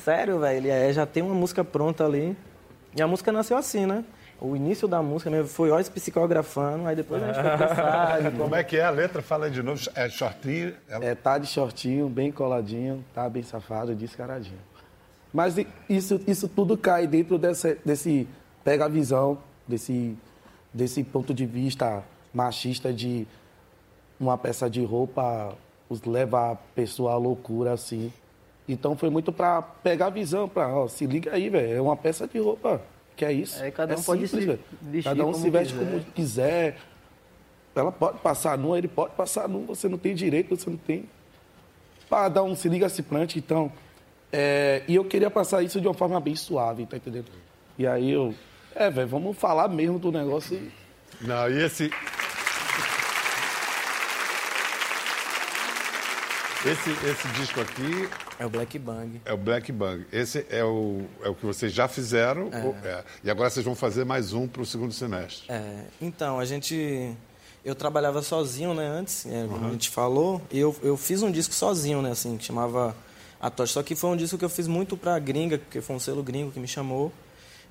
Sério, 0.02 0.38
velho, 0.38 0.56
ele 0.56 0.68
é, 0.70 0.92
já 0.92 1.04
tem 1.04 1.22
uma 1.22 1.34
música 1.34 1.62
pronta 1.62 2.04
ali. 2.04 2.36
E 2.96 3.02
a 3.02 3.06
música 3.06 3.30
nasceu 3.30 3.56
assim, 3.56 3.84
né? 3.84 4.04
O 4.40 4.54
início 4.54 4.86
da 4.86 5.02
música 5.02 5.30
mesmo 5.30 5.48
foi 5.48 5.70
Oz 5.72 5.88
psicografando, 5.88 6.86
aí 6.86 6.94
depois 6.94 7.20
a 7.22 7.26
gente 7.26 7.40
foi 7.42 7.58
pensar. 7.68 8.18
Como 8.38 8.54
é 8.54 8.62
que 8.62 8.76
é 8.76 8.84
a 8.84 8.90
letra? 8.90 9.20
Fala 9.20 9.50
de 9.50 9.62
novo. 9.62 9.80
É 9.96 10.08
shortinho? 10.08 10.74
Ela- 10.88 11.04
É, 11.04 11.14
tá 11.14 11.38
de 11.38 11.46
shortinho, 11.48 12.08
bem 12.08 12.30
coladinho, 12.30 13.04
tá 13.12 13.28
bem 13.28 13.42
safado, 13.42 13.94
descaradinho. 13.96 14.58
Mas 15.32 15.56
isso, 15.88 16.20
isso 16.26 16.48
tudo 16.48 16.76
cai 16.78 17.06
dentro 17.06 17.36
dessa, 17.36 17.76
desse 17.84 18.28
pega 18.64 18.84
a 18.84 18.88
visão, 18.88 19.38
desse, 19.66 20.16
desse 20.72 21.02
ponto 21.02 21.34
de 21.34 21.44
vista 21.44 22.02
machista 22.32 22.92
de 22.92 23.26
uma 24.20 24.38
peça 24.38 24.70
de 24.70 24.84
roupa 24.84 25.54
os 25.90 26.02
leva 26.04 26.52
a 26.52 26.54
pessoa 26.74 27.12
à 27.12 27.16
loucura 27.16 27.72
assim. 27.72 28.12
Então 28.68 28.96
foi 28.96 29.10
muito 29.10 29.32
pra 29.32 29.62
pegar 29.62 30.06
a 30.06 30.10
visão, 30.10 30.48
pra, 30.48 30.68
ó, 30.68 30.86
se 30.86 31.06
liga 31.06 31.32
aí, 31.32 31.48
velho, 31.48 31.76
é 31.76 31.80
uma 31.80 31.96
peça 31.96 32.26
de 32.28 32.38
roupa. 32.38 32.80
Que 33.18 33.24
é 33.24 33.32
isso? 33.32 33.60
É, 33.60 33.68
cada 33.72 33.96
um 33.96 34.02
pode 34.02 34.28
se 34.28 34.36
velho. 34.36 34.60
vestir 34.80 35.10
Cada 35.10 35.26
um 35.26 35.32
como 35.32 35.44
se 35.44 35.50
veste 35.50 35.74
quiser. 35.74 35.90
como 35.90 36.04
quiser. 36.14 36.76
Ela 37.74 37.90
pode 37.90 38.18
passar 38.18 38.56
nua, 38.56 38.78
ele 38.78 38.86
pode 38.86 39.14
passar 39.14 39.48
nu, 39.48 39.64
você 39.64 39.88
não 39.88 39.98
tem 39.98 40.14
direito, 40.14 40.56
você 40.56 40.70
não 40.70 40.76
tem. 40.76 41.04
Para 42.08 42.28
dar 42.28 42.44
um 42.44 42.54
se 42.54 42.68
liga 42.68 42.88
se 42.88 43.02
plante, 43.02 43.36
então. 43.36 43.72
é, 44.32 44.84
e 44.86 44.94
eu 44.94 45.04
queria 45.04 45.30
passar 45.30 45.62
isso 45.64 45.80
de 45.80 45.88
uma 45.88 45.94
forma 45.94 46.20
bem 46.20 46.36
suave, 46.36 46.86
tá 46.86 46.96
entendendo? 46.96 47.26
E 47.76 47.86
aí 47.88 48.08
eu. 48.10 48.32
É, 48.72 48.88
velho, 48.88 49.08
vamos 49.08 49.36
falar 49.36 49.66
mesmo 49.68 49.98
do 49.98 50.12
negócio 50.12 50.56
e. 50.56 50.70
Não, 51.26 51.50
e 51.50 51.60
esse. 51.60 51.90
Esse, 56.66 56.90
esse 57.06 57.28
disco 57.40 57.60
aqui 57.60 58.08
É 58.38 58.44
o 58.44 58.50
Black 58.50 58.78
Bang. 58.78 59.20
é 59.24 59.32
o 59.32 59.36
Black 59.36 59.70
Bang. 59.70 60.04
Esse 60.12 60.44
é 60.50 60.64
o, 60.64 61.02
é 61.22 61.28
o 61.28 61.34
que 61.34 61.46
vocês 61.46 61.72
já 61.72 61.86
fizeram. 61.86 62.50
ou- 62.64 62.76
é. 62.84 63.04
E 63.22 63.30
agora 63.30 63.48
vocês 63.48 63.64
vão 63.64 63.74
fazer 63.76 64.04
mais 64.04 64.32
um 64.32 64.48
para 64.48 64.62
o 64.62 64.66
segundo 64.66 64.92
semestre. 64.92 65.44
É, 65.48 65.84
então, 66.00 66.38
a 66.40 66.44
gente. 66.44 67.14
Eu 67.64 67.74
trabalhava 67.74 68.22
sozinho, 68.22 68.72
né, 68.72 68.86
antes, 68.86 69.26
é, 69.26 69.46
como 69.48 69.66
a 69.66 69.70
gente 69.72 69.90
falou, 69.90 70.40
e 70.50 70.58
eu, 70.58 70.74
eu 70.82 70.96
fiz 70.96 71.22
um 71.22 71.30
disco 71.30 71.52
sozinho, 71.52 72.00
né, 72.00 72.12
assim, 72.12 72.36
que 72.36 72.44
chamava 72.44 72.96
A 73.40 73.50
Tocha. 73.50 73.74
Só 73.74 73.82
que 73.82 73.94
foi 73.94 74.10
um 74.10 74.16
disco 74.16 74.38
que 74.38 74.44
eu 74.44 74.48
fiz 74.48 74.66
muito 74.66 74.96
pra 74.96 75.18
gringa, 75.18 75.58
porque 75.58 75.80
foi 75.80 75.94
um 75.96 75.98
selo 76.00 76.22
gringo 76.22 76.50
que 76.50 76.58
me 76.60 76.68
chamou. 76.68 77.12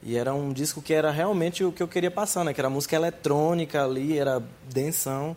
E 0.03 0.15
era 0.15 0.33
um 0.33 0.53
disco 0.53 0.81
que 0.81 0.93
era 0.93 1.09
realmente 1.09 1.63
o 1.63 1.71
que 1.71 1.81
eu 1.81 1.87
queria 1.87 2.11
passar, 2.11 2.43
né, 2.45 2.53
que 2.53 2.61
era 2.61 2.69
música 2.69 2.95
eletrônica 2.95 3.83
ali, 3.83 4.17
era 4.19 4.41
densão. 4.71 5.35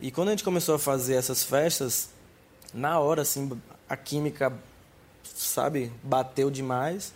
E 0.00 0.10
quando 0.10 0.28
a 0.28 0.30
gente 0.32 0.42
começou 0.44 0.74
a 0.74 0.78
fazer 0.78 1.14
essas 1.14 1.44
festas, 1.44 2.08
na 2.74 2.98
hora, 2.98 3.22
assim, 3.22 3.50
a 3.88 3.96
química, 3.96 4.52
sabe, 5.22 5.92
bateu 6.02 6.50
demais. 6.50 7.12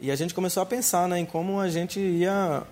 E 0.00 0.10
a 0.10 0.16
gente 0.16 0.32
começou 0.32 0.62
a 0.62 0.66
pensar 0.66 1.08
né, 1.08 1.18
em 1.18 1.26
como 1.26 1.58
a 1.58 1.68
gente 1.68 1.98
ia 1.98 2.62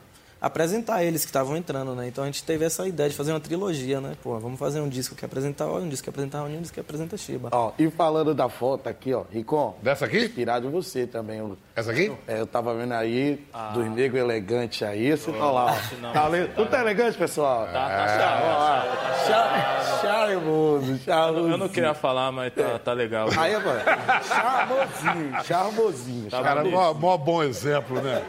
apresentar 0.42 1.04
eles 1.04 1.22
que 1.24 1.28
estavam 1.30 1.56
entrando, 1.56 1.94
né? 1.94 2.08
Então 2.08 2.24
a 2.24 2.26
gente 2.26 2.42
teve 2.42 2.64
essa 2.64 2.86
ideia 2.86 3.08
de 3.08 3.14
fazer 3.14 3.32
uma 3.32 3.38
trilogia, 3.40 4.00
né? 4.00 4.14
Pô, 4.22 4.36
vamos 4.40 4.58
fazer 4.58 4.80
um 4.80 4.88
disco 4.88 5.14
que 5.14 5.24
apresenta 5.24 5.64
Oi, 5.64 5.82
um 5.82 5.88
disco 5.88 6.02
que 6.02 6.10
apresenta 6.10 6.38
Raoni, 6.38 6.56
um 6.56 6.60
disco 6.60 6.74
que 6.74 6.80
apresenta 6.80 7.16
Shiba. 7.16 7.48
Ó, 7.52 7.70
e 7.78 7.88
falando 7.90 8.34
da 8.34 8.48
foto 8.48 8.88
aqui, 8.88 9.14
ó, 9.14 9.22
Ricon. 9.30 9.76
Dessa 9.80 10.06
aqui? 10.06 10.18
Inspirado 10.24 10.66
em 10.66 10.70
você 10.70 11.06
também. 11.06 11.56
Essa 11.76 11.92
aqui? 11.92 12.12
É, 12.26 12.40
eu 12.40 12.46
tava 12.46 12.74
vendo 12.74 12.92
aí, 12.92 13.40
dos 13.72 13.86
negros 13.88 14.20
elegantes 14.20 14.82
aí, 14.82 15.16
você 15.16 15.30
tá 15.30 15.50
lá, 15.50 15.76
ó. 15.76 16.12
Tá 16.12 16.28
le- 16.28 16.48
Tudo 16.48 16.68
tá 16.68 16.80
elegante, 16.80 17.16
pessoal? 17.16 17.66
Tá, 17.66 17.88
tá 17.88 19.82
Charmoso, 20.02 20.98
charmoso. 21.04 21.48
Eu 21.48 21.56
não 21.58 21.68
queria 21.68 21.94
falar, 21.94 22.32
mas 22.32 22.52
tá, 22.52 22.78
tá 22.80 22.92
legal. 22.92 23.28
Aí, 23.38 23.52
mano, 23.54 23.80
charmosinho, 24.26 25.44
charmosinho. 25.44 26.30
Cara, 26.30 26.64
mó, 26.64 26.92
mó 26.92 27.16
bom 27.16 27.42
exemplo, 27.42 28.00
né? 28.02 28.22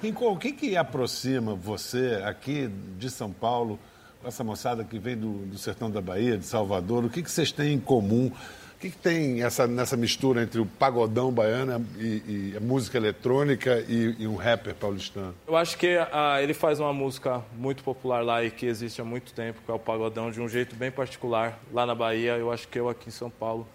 Rincon, 0.00 0.32
o 0.32 0.38
que, 0.38 0.52
que 0.52 0.76
aproxima 0.76 1.23
você 1.60 2.22
aqui 2.24 2.70
de 2.98 3.10
São 3.10 3.30
Paulo 3.30 3.78
com 4.20 4.28
essa 4.28 4.42
moçada 4.42 4.84
que 4.84 4.98
vem 4.98 5.16
do, 5.16 5.46
do 5.46 5.58
sertão 5.58 5.90
da 5.90 6.00
Bahia, 6.00 6.38
de 6.38 6.44
Salvador? 6.44 7.04
O 7.04 7.10
que, 7.10 7.22
que 7.22 7.30
vocês 7.30 7.52
têm 7.52 7.74
em 7.74 7.80
comum? 7.80 8.32
O 8.76 8.78
que, 8.78 8.90
que 8.90 8.96
tem 8.96 9.42
essa, 9.42 9.66
nessa 9.66 9.96
mistura 9.96 10.42
entre 10.42 10.60
o 10.60 10.66
pagodão 10.66 11.32
baiano 11.32 11.86
e, 11.96 12.52
e 12.52 12.54
a 12.56 12.60
música 12.60 12.98
eletrônica 12.98 13.84
e, 13.88 14.16
e 14.18 14.26
um 14.26 14.36
rapper 14.36 14.74
paulistano? 14.74 15.34
Eu 15.46 15.56
acho 15.56 15.78
que 15.78 15.96
ah, 16.12 16.42
ele 16.42 16.52
faz 16.52 16.80
uma 16.80 16.92
música 16.92 17.42
muito 17.56 17.82
popular 17.82 18.24
lá 18.24 18.44
e 18.44 18.50
que 18.50 18.66
existe 18.66 19.00
há 19.00 19.04
muito 19.04 19.32
tempo, 19.32 19.60
que 19.64 19.70
é 19.70 19.74
o 19.74 19.78
pagodão, 19.78 20.30
de 20.30 20.40
um 20.40 20.48
jeito 20.48 20.76
bem 20.76 20.90
particular. 20.90 21.58
Lá 21.72 21.86
na 21.86 21.94
Bahia, 21.94 22.36
eu 22.36 22.52
acho 22.52 22.68
que 22.68 22.78
eu 22.78 22.88
aqui 22.88 23.08
em 23.08 23.12
São 23.12 23.30
Paulo 23.30 23.66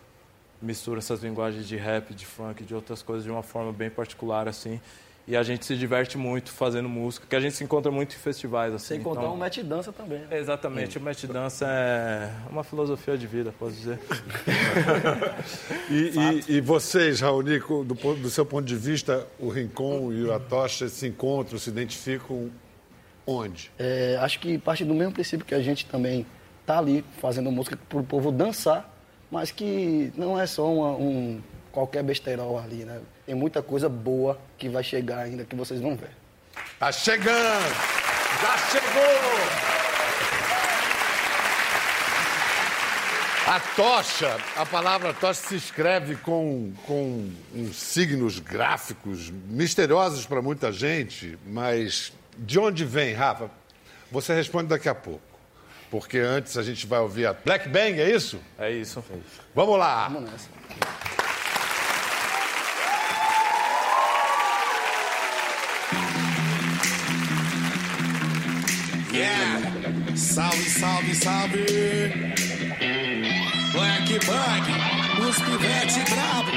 misturo 0.61 0.99
essas 0.99 1.23
linguagens 1.23 1.67
de 1.67 1.75
rap, 1.75 2.13
de 2.13 2.25
funk, 2.25 2.63
de 2.63 2.75
outras 2.75 3.01
coisas 3.01 3.23
de 3.23 3.31
uma 3.31 3.43
forma 3.43 3.71
bem 3.71 3.89
particular, 3.89 4.47
assim. 4.47 4.79
E 5.29 5.37
a 5.37 5.43
gente 5.43 5.63
se 5.63 5.77
diverte 5.77 6.17
muito 6.17 6.49
fazendo 6.51 6.89
música, 6.89 7.27
que 7.29 7.35
a 7.35 7.39
gente 7.39 7.53
se 7.55 7.63
encontra 7.63 7.91
muito 7.91 8.15
em 8.15 8.17
festivais, 8.17 8.73
assim. 8.73 8.95
Sem 8.95 9.01
contar 9.01 9.21
então- 9.21 9.33
um 9.35 9.37
match 9.37 9.59
dança 9.59 9.93
também. 9.93 10.21
né? 10.21 10.39
Exatamente, 10.39 10.97
o 10.97 11.01
match 11.01 11.25
dança 11.25 11.67
é 11.69 12.31
uma 12.49 12.63
filosofia 12.63 13.15
de 13.15 13.27
vida, 13.27 13.53
posso 13.59 13.75
dizer. 13.75 13.99
E, 15.89 15.93
e- 16.51 16.57
e 16.57 16.61
vocês, 16.61 17.19
Raoni, 17.21 17.59
do, 17.59 17.83
do 17.83 18.29
seu 18.29 18.45
ponto 18.45 18.65
de 18.65 18.75
vista, 18.75 19.25
o 19.39 19.49
Rincon 19.49 20.11
e 20.11 20.23
o 20.23 20.33
Atocha 20.33 20.87
se 20.87 21.07
encontram, 21.07 21.57
se 21.59 21.69
identificam 21.69 22.49
onde? 23.25 23.71
É, 23.77 24.17
acho 24.21 24.39
que 24.39 24.57
parte 24.57 24.83
do 24.85 24.93
mesmo 24.93 25.13
princípio 25.13 25.45
que 25.45 25.53
a 25.55 25.61
gente 25.61 25.85
também 25.85 26.25
tá 26.65 26.77
ali 26.79 27.03
fazendo 27.19 27.51
música 27.51 27.77
para 27.89 27.99
o 27.99 28.03
povo 28.03 28.31
dançar, 28.31 28.91
mas 29.31 29.51
que 29.51 30.11
não 30.15 30.39
é 30.39 30.45
só 30.47 30.71
uma- 30.71 30.91
um 30.95 31.39
qualquer 31.71 32.03
besteirol 32.03 32.57
ali, 32.59 32.85
né? 32.85 32.99
Tem 33.25 33.35
muita 33.35 33.61
coisa 33.61 33.87
boa 33.87 34.39
que 34.57 34.69
vai 34.69 34.83
chegar 34.83 35.19
ainda 35.19 35.43
que 35.43 35.55
vocês 35.55 35.79
vão 35.79 35.95
ver. 35.95 36.11
Tá 36.79 36.91
chegando! 36.91 37.75
Já 38.41 38.57
chegou! 38.69 39.79
A 43.47 43.59
tocha, 43.59 44.37
a 44.55 44.63
palavra 44.63 45.11
tocha 45.11 45.41
se 45.41 45.55
escreve 45.55 46.15
com, 46.17 46.71
com 46.85 47.31
uns 47.55 47.75
signos 47.77 48.37
gráficos 48.37 49.31
misteriosos 49.31 50.27
para 50.27 50.39
muita 50.39 50.71
gente, 50.71 51.35
mas 51.47 52.13
de 52.37 52.59
onde 52.59 52.85
vem, 52.85 53.13
Rafa? 53.13 53.49
Você 54.11 54.35
responde 54.35 54.67
daqui 54.67 54.87
a 54.87 54.93
pouco. 54.93 55.21
Porque 55.89 56.19
antes 56.19 56.57
a 56.57 56.63
gente 56.63 56.85
vai 56.85 56.99
ouvir 56.99 57.25
a 57.25 57.33
Black 57.33 57.67
Bang, 57.67 57.99
é 57.99 58.11
isso? 58.13 58.39
É 58.57 58.71
isso. 58.71 59.03
Vamos 59.55 59.79
lá! 59.79 60.07
Vamos 60.07 60.29
nessa. 60.29 60.47
Salve, 70.29 70.69
salve, 70.69 71.15
salve! 71.15 71.65
Black 73.73 74.19
Bug, 74.27 75.27
os 75.27 75.35
pivete 75.41 76.01
brabo. 76.11 76.51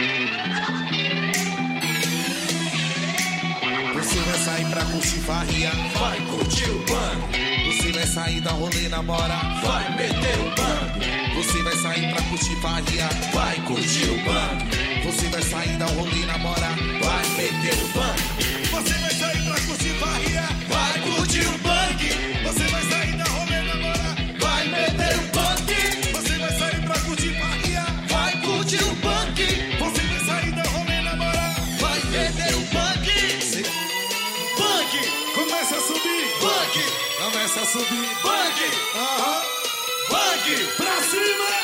Você 3.94 4.18
vai 4.20 4.38
sair 4.40 4.66
pra 4.66 4.84
curtir 4.84 5.20
farria, 5.20 5.70
vai 5.98 6.20
curtir 6.20 6.70
o 6.70 6.84
bang. 6.84 7.72
Você 7.72 7.92
vai 7.92 8.06
sair 8.06 8.40
da 8.42 8.50
rolê 8.50 8.88
namorar, 8.90 9.62
vai 9.62 9.96
meter 9.96 10.38
o 10.38 10.50
bang. 10.54 11.34
Você 11.34 11.62
vai 11.62 11.76
sair 11.76 12.12
pra 12.12 12.22
curtir 12.24 12.56
farria, 12.60 13.08
vai 13.32 13.56
curtir 13.62 14.04
o 14.04 14.22
bang. 14.22 15.06
Você 15.06 15.28
vai 15.28 15.42
sair 15.42 15.78
da 15.78 15.86
rolê 15.86 16.26
namorar, 16.26 16.76
vai 16.76 17.26
meter 17.38 17.82
o 17.82 17.88
bang. 17.88 18.70
Você 18.70 18.98
vai 18.98 19.14
começa 37.52 37.60
a 37.60 37.66
subir, 37.66 38.08
bang, 38.22 38.96
aham, 38.96 39.42
bang, 40.08 40.66
pra 40.76 41.02
cima, 41.02 41.61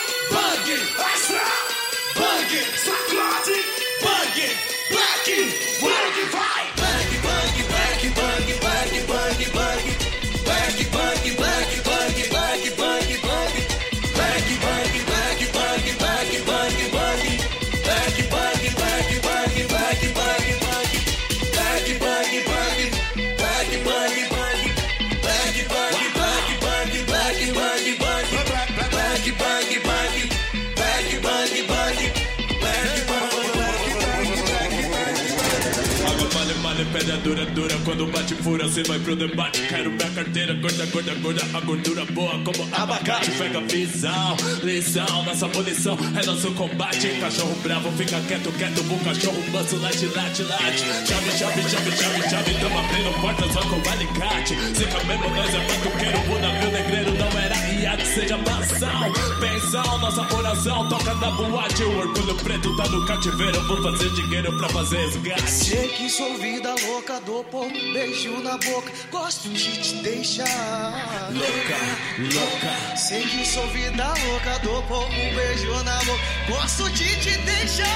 dura, 37.16 37.46
dura. 37.46 37.74
Quando 37.84 38.06
bate 38.06 38.34
fura, 38.34 38.68
cê 38.68 38.82
vai 38.82 38.98
pro 38.98 39.16
debate. 39.16 39.60
Quero 39.66 39.90
minha 39.90 40.10
carteira, 40.10 40.54
gorda, 40.54 40.86
gorda, 40.86 41.14
gorda. 41.14 41.42
A 41.54 41.60
gordura 41.60 42.04
boa 42.06 42.32
como 42.44 42.68
abacate. 42.74 43.30
Pega 43.32 43.60
visão, 43.62 44.36
lição, 44.62 45.24
nossa 45.24 45.46
abolição 45.46 45.96
é 46.20 46.26
nosso 46.26 46.50
combate. 46.52 47.08
Cachorro 47.20 47.54
bravo, 47.62 47.90
fica 47.92 48.20
quieto, 48.20 48.52
quieto. 48.52 48.82
Bom 48.84 48.98
cachorro 48.98 49.42
manso, 49.52 49.76
late, 49.76 50.06
late, 50.06 50.42
late. 50.42 50.78
Chave, 51.06 51.30
chave, 51.38 51.62
chave, 51.62 51.90
chave, 51.96 52.28
chave. 52.28 52.54
Tamo 52.60 52.78
abrindo 52.78 53.20
porta 53.20 53.52
só 53.52 53.60
com 53.60 53.90
alicate. 53.90 54.54
Zica 54.74 55.04
mesmo, 55.04 55.28
nós 55.30 55.54
é 55.54 55.58
batuqueiro. 55.58 56.18
O 56.30 56.38
navio 56.40 56.70
negreiro 56.70 57.14
não 57.14 57.40
era 57.40 57.67
iate, 57.82 58.06
seja 58.06 58.36
mansão. 58.36 59.12
Pensão, 59.40 59.98
nossa 59.98 60.24
coração 60.24 60.88
toca 60.88 61.14
na 61.14 61.30
boate. 61.30 61.82
O 61.84 61.98
orgulho 61.98 62.34
preto 62.36 62.76
tá 62.76 62.88
no 62.88 63.06
cativeiro. 63.06 63.60
Vou 63.66 63.82
fazer 63.82 64.10
dinheiro 64.10 64.56
pra 64.58 64.68
fazer 64.68 64.96
resgate. 64.98 65.50
Sei 65.50 65.88
que 65.88 66.10
sou 66.10 66.38
vida 66.38 66.74
louca, 66.86 67.20
dou 67.20 67.44
pouco 67.44 67.70
beijo 67.92 68.40
na 68.42 68.56
boca. 68.58 68.92
Gosto 69.10 69.48
de 69.48 69.80
te 69.80 69.94
deixar 70.02 71.30
Louca, 71.32 72.34
louca. 72.34 72.96
Sei 72.96 73.22
que 73.22 73.46
sou 73.46 73.66
vida 73.68 74.06
louca, 74.26 74.58
dou 74.62 74.82
pouco 74.84 75.10
beijo 75.10 75.82
na 75.84 75.98
boca. 76.04 76.22
Gosto 76.48 76.90
de 76.90 77.04
te 77.20 77.38
deixar 77.38 77.86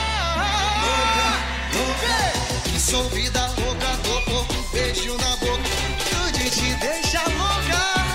louca, 0.85 1.79
louca. 1.79 2.71
Que 2.71 2.81
sou 2.81 3.05
vida 3.11 3.47
louca, 3.59 3.87
dou 4.05 4.23
pouco 4.23 4.55
beijo 4.73 5.17
na 5.17 5.37
boca. 5.37 5.63
Gosto 6.11 6.39
de 6.39 6.51
te 6.51 6.75
deixar 6.75 7.25
louca. 7.29 8.12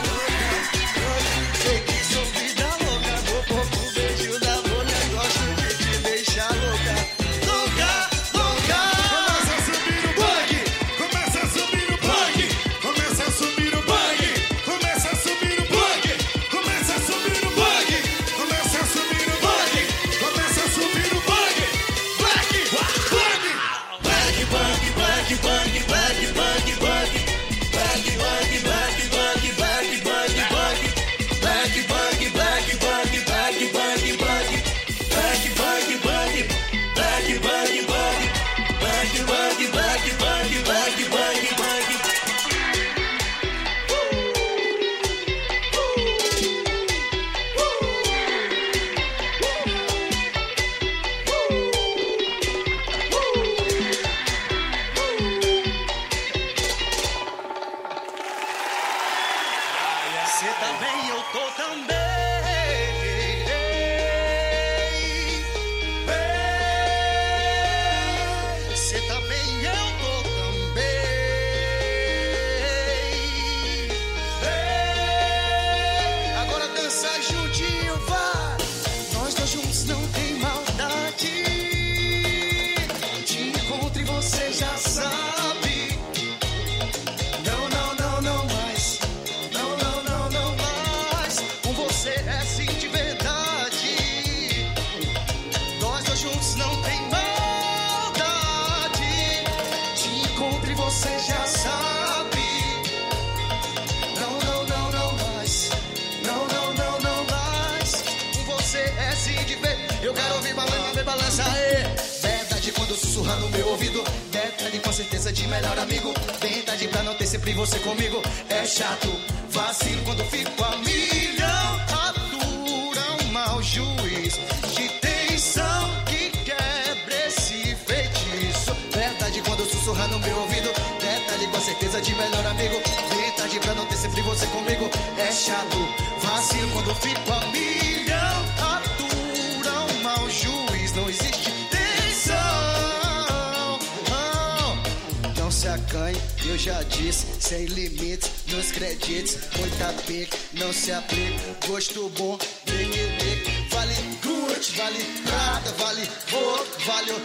Já 146.57 146.81
disse, 146.83 147.25
sem 147.39 147.65
limites 147.65 148.31
nos 148.47 148.71
créditos. 148.71 149.37
Muita 149.57 149.93
pique, 150.03 150.35
não 150.53 150.73
se 150.73 150.91
aplica. 150.91 151.67
Gosto 151.67 152.09
bom, 152.17 152.37
ligue, 152.65 152.99
ligue. 152.99 153.67
Vale 153.69 153.93
good, 154.23 154.71
vale 154.75 155.05
nada, 155.25 155.71
vale 155.73 156.09
outro, 156.33 156.85
vale 156.85 157.11
o. 157.11 157.17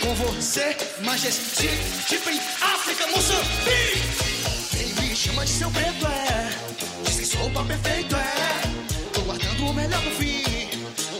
Com 0.00 0.14
você, 0.14 0.76
majestic, 1.02 1.70
tipo 2.08 2.30
em 2.30 2.38
África, 2.60 3.06
Moçambique. 3.08 4.30
Quem 4.70 5.08
me 5.08 5.16
chama 5.16 5.44
de 5.44 5.50
seu 5.50 5.70
preto 5.70 6.06
é, 6.06 6.50
diz 7.04 7.16
que 7.16 7.26
sou 7.26 7.46
o 7.46 7.66
perfeito 7.66 8.16
é. 8.16 9.12
Tô 9.12 9.20
guardando 9.22 9.66
o 9.66 9.74
melhor 9.74 10.00
pro 10.00 10.10
fim. 10.12 10.42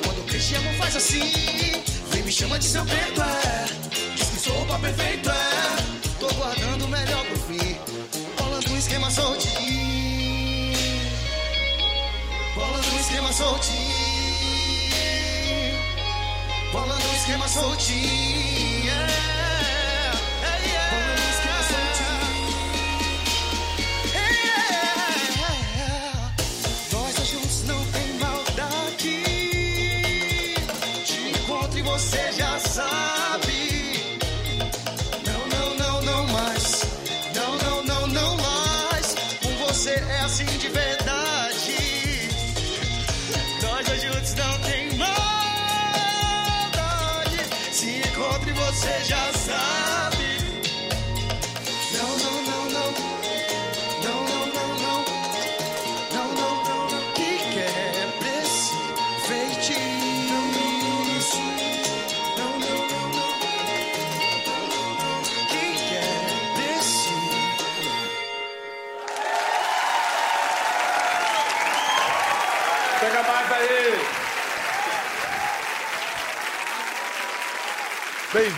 Quando 0.05 0.21
o 0.21 0.25
Cristiano 0.25 0.73
faz 0.79 0.97
assim, 0.97 1.31
vem 2.11 2.23
me 2.23 2.33
chama 2.33 2.59
de 2.59 2.65
seu 2.67 2.85
preto 2.87 3.21
é, 3.21 3.67
diz 4.17 4.29
que 4.29 4.39
sou 4.39 4.63
o 4.63 4.81
perfeito 4.81 5.31
é. 5.31 5.50
Melhor 6.91 7.25
pro 7.25 7.37
fim. 7.37 7.77
Bolando 8.37 8.71
um 8.71 8.77
esquema 8.77 9.11
soltinho. 9.11 10.75
Bolando 12.55 12.89
um 12.89 13.01
esquema 13.01 13.33
soltinho. 13.33 13.81
Bolando 16.73 17.09
um 17.09 17.15
esquema 17.15 17.49
soltinho. 17.49 18.85
yeah. 18.85 19.31
Hey, 24.13 24.51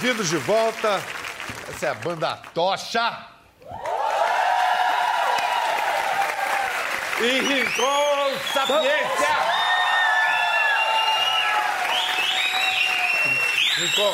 Bem-vindos 0.03 0.31
de 0.31 0.37
volta. 0.39 1.01
Essa 1.69 1.87
é 1.87 1.89
a 1.91 1.95
banda 1.95 2.37
Tocha. 2.53 3.25
E 7.21 7.39
Rincon 7.39 8.39
Sapiência. 8.53 9.29
Rincon, 13.77 14.13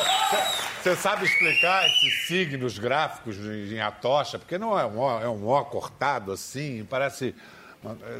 você 0.77 0.95
sabe 0.95 1.25
explicar 1.25 1.83
esses 1.87 2.27
signos 2.27 2.77
gráficos 2.77 3.37
em 3.37 3.73
em 3.73 3.81
Atocha? 3.81 4.37
Porque 4.37 4.59
não 4.59 4.77
é 4.77 4.85
um 4.85 4.99
O, 4.99 5.21
é 5.21 5.27
um 5.27 5.47
O 5.47 5.65
cortado 5.65 6.31
assim, 6.31 6.85
parece... 6.87 7.33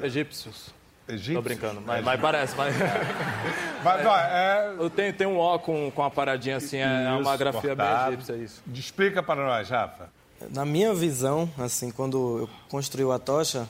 Egípcios. 0.01 0.73
Egípcio? 1.09 1.35
Tô 1.35 1.41
brincando, 1.41 1.81
mas, 1.81 2.03
mas 2.03 2.21
parece. 2.21 2.55
Mas... 2.55 2.75
Mas, 3.83 4.05
ó, 4.05 4.17
é... 4.17 4.75
Eu 4.77 4.89
tenho, 4.89 5.13
tem 5.13 5.25
um 5.25 5.39
O 5.39 5.57
com, 5.57 5.89
com 5.91 6.01
uma 6.01 6.11
paradinha 6.11 6.57
assim, 6.57 6.77
é 6.77 7.05
é 7.05 7.11
uma 7.11 7.37
grafia 7.37 7.73
bem 7.73 7.85
cortado. 7.87 8.13
egípcia, 8.13 8.35
isso. 8.35 8.61
Explica 8.73 9.23
para 9.23 9.41
nós, 9.41 9.69
Rafa. 9.69 10.09
Na 10.51 10.65
minha 10.65 10.93
visão, 10.93 11.49
assim, 11.57 11.89
quando 11.89 12.39
eu 12.39 12.49
construí 12.67 13.09
a 13.09 13.17
tocha, 13.17 13.67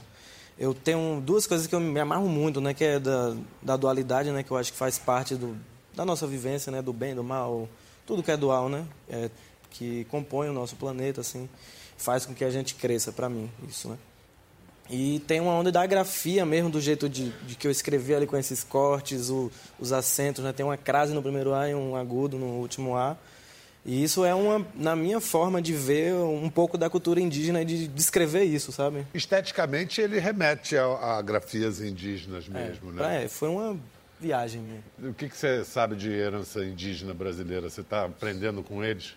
eu 0.58 0.74
tenho 0.74 1.22
duas 1.24 1.46
coisas 1.48 1.68
que 1.68 1.76
eu 1.76 1.80
me 1.80 2.00
amarro 2.00 2.28
muito, 2.28 2.60
né? 2.60 2.74
Que 2.74 2.84
é 2.84 3.00
da, 3.00 3.36
da 3.62 3.78
dualidade, 3.78 4.32
né? 4.32 4.42
Que 4.42 4.52
eu 4.52 4.58
acho 4.58 4.72
que 4.72 4.78
faz 4.78 4.98
parte 4.98 5.36
do, 5.36 5.56
da 5.96 6.04
nossa 6.04 6.26
vivência, 6.26 6.72
né? 6.72 6.82
Do 6.82 6.92
bem, 6.92 7.14
do 7.14 7.24
mal, 7.24 7.70
tudo 8.06 8.24
que 8.24 8.32
é 8.32 8.38
dual, 8.38 8.68
né? 8.68 8.86
É, 9.08 9.30
que 9.70 10.06
compõe 10.06 10.50
o 10.50 10.54
nosso 10.54 10.76
planeta, 10.76 11.22
assim, 11.22 11.48
faz 11.98 12.26
com 12.26 12.34
que 12.34 12.44
a 12.44 12.50
gente 12.50 12.76
cresça, 12.76 13.12
para 13.12 13.30
mim, 13.30 13.50
isso, 13.68 13.88
né? 13.90 13.98
E 14.90 15.20
tem 15.28 15.40
uma 15.40 15.54
onda 15.54 15.72
da 15.72 15.86
grafia 15.86 16.46
mesmo, 16.46 16.70
do 16.70 16.82
jeito 16.82 17.08
de, 17.08 17.30
de 17.46 17.56
que 17.56 17.68
eu 17.68 17.72
escrevi 17.72 18.14
ali 18.16 18.26
com 18.26 18.36
esses 18.36 18.64
cortes, 18.64 19.30
o- 19.30 19.52
os 19.80 19.92
acentos, 19.94 20.44
né? 20.44 20.52
Tem 20.52 20.66
uma 20.66 20.78
crase 20.78 21.14
no 21.14 21.22
primeiro 21.22 21.54
A 21.54 21.70
e 21.70 21.76
um 21.76 21.96
agudo 21.96 22.38
no 22.40 22.48
último 22.60 22.96
A. 22.98 23.16
E 23.86 24.04
isso 24.04 24.26
é 24.26 24.34
uma, 24.36 24.66
na 24.76 24.96
minha 24.96 25.22
forma 25.22 25.62
de 25.62 25.74
ver 25.74 26.14
um 26.14 26.50
pouco 26.50 26.78
da 26.78 26.90
cultura 26.90 27.20
indígena 27.22 27.62
e 27.62 27.66
de 27.66 27.88
descrever 27.88 28.44
isso, 28.44 28.72
sabe? 28.72 29.06
Esteticamente, 29.14 30.02
ele 30.02 30.20
remete 30.20 30.76
a, 30.76 30.86
a 30.86 31.22
grafias 31.22 31.80
indígenas 31.82 32.48
mesmo, 32.48 32.92
né? 32.92 33.24
É, 33.24 33.28
foi 33.28 33.48
uma 33.48 33.78
viagem 34.20 34.62
minha. 34.62 34.84
O 35.12 35.14
que, 35.14 35.30
que 35.30 35.38
você 35.38 35.64
sabe 35.64 35.96
de 35.96 36.12
herança 36.12 36.64
indígena 36.66 37.14
brasileira? 37.14 37.70
Você 37.70 37.82
está 37.82 38.06
aprendendo 38.06 38.62
com 38.64 38.84
eles? 38.84 39.14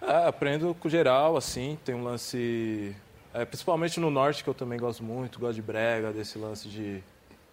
É, 0.00 0.26
aprendo 0.26 0.74
com 0.78 0.88
geral, 0.88 1.36
assim, 1.36 1.76
tem 1.84 1.94
um 1.94 2.02
lance. 2.04 2.94
É, 3.34 3.44
principalmente 3.44 4.00
no 4.00 4.10
norte, 4.10 4.42
que 4.42 4.50
eu 4.50 4.54
também 4.54 4.78
gosto 4.78 5.02
muito, 5.02 5.38
gosto 5.38 5.54
de 5.54 5.62
brega, 5.62 6.12
desse 6.12 6.38
lance 6.38 6.68
de 6.68 7.02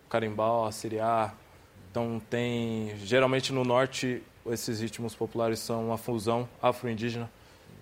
carimbau, 0.09 0.65
assiriar. 0.65 1.36
Então 1.91 2.21
tem. 2.30 2.95
Geralmente 2.97 3.51
no 3.53 3.63
norte, 3.63 4.21
esses 4.47 4.80
ritmos 4.82 5.15
populares 5.15 5.59
são 5.59 5.88
uma 5.88 5.97
fusão 5.97 6.47
afro-indígena, 6.61 7.30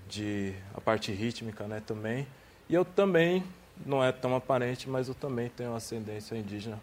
de 0.10 0.54
a 0.76 0.82
parte 0.82 1.12
rítmica, 1.12 1.66
né, 1.66 1.82
também. 1.86 2.28
E 2.70 2.74
eu 2.76 2.86
também, 2.86 3.44
não 3.86 4.04
é 4.04 4.12
tão 4.12 4.36
aparente, 4.36 4.90
mas 4.90 5.08
eu 5.08 5.16
também 5.16 5.50
tenho 5.50 5.76
ascendência 5.76 6.36
indígena. 6.36 6.80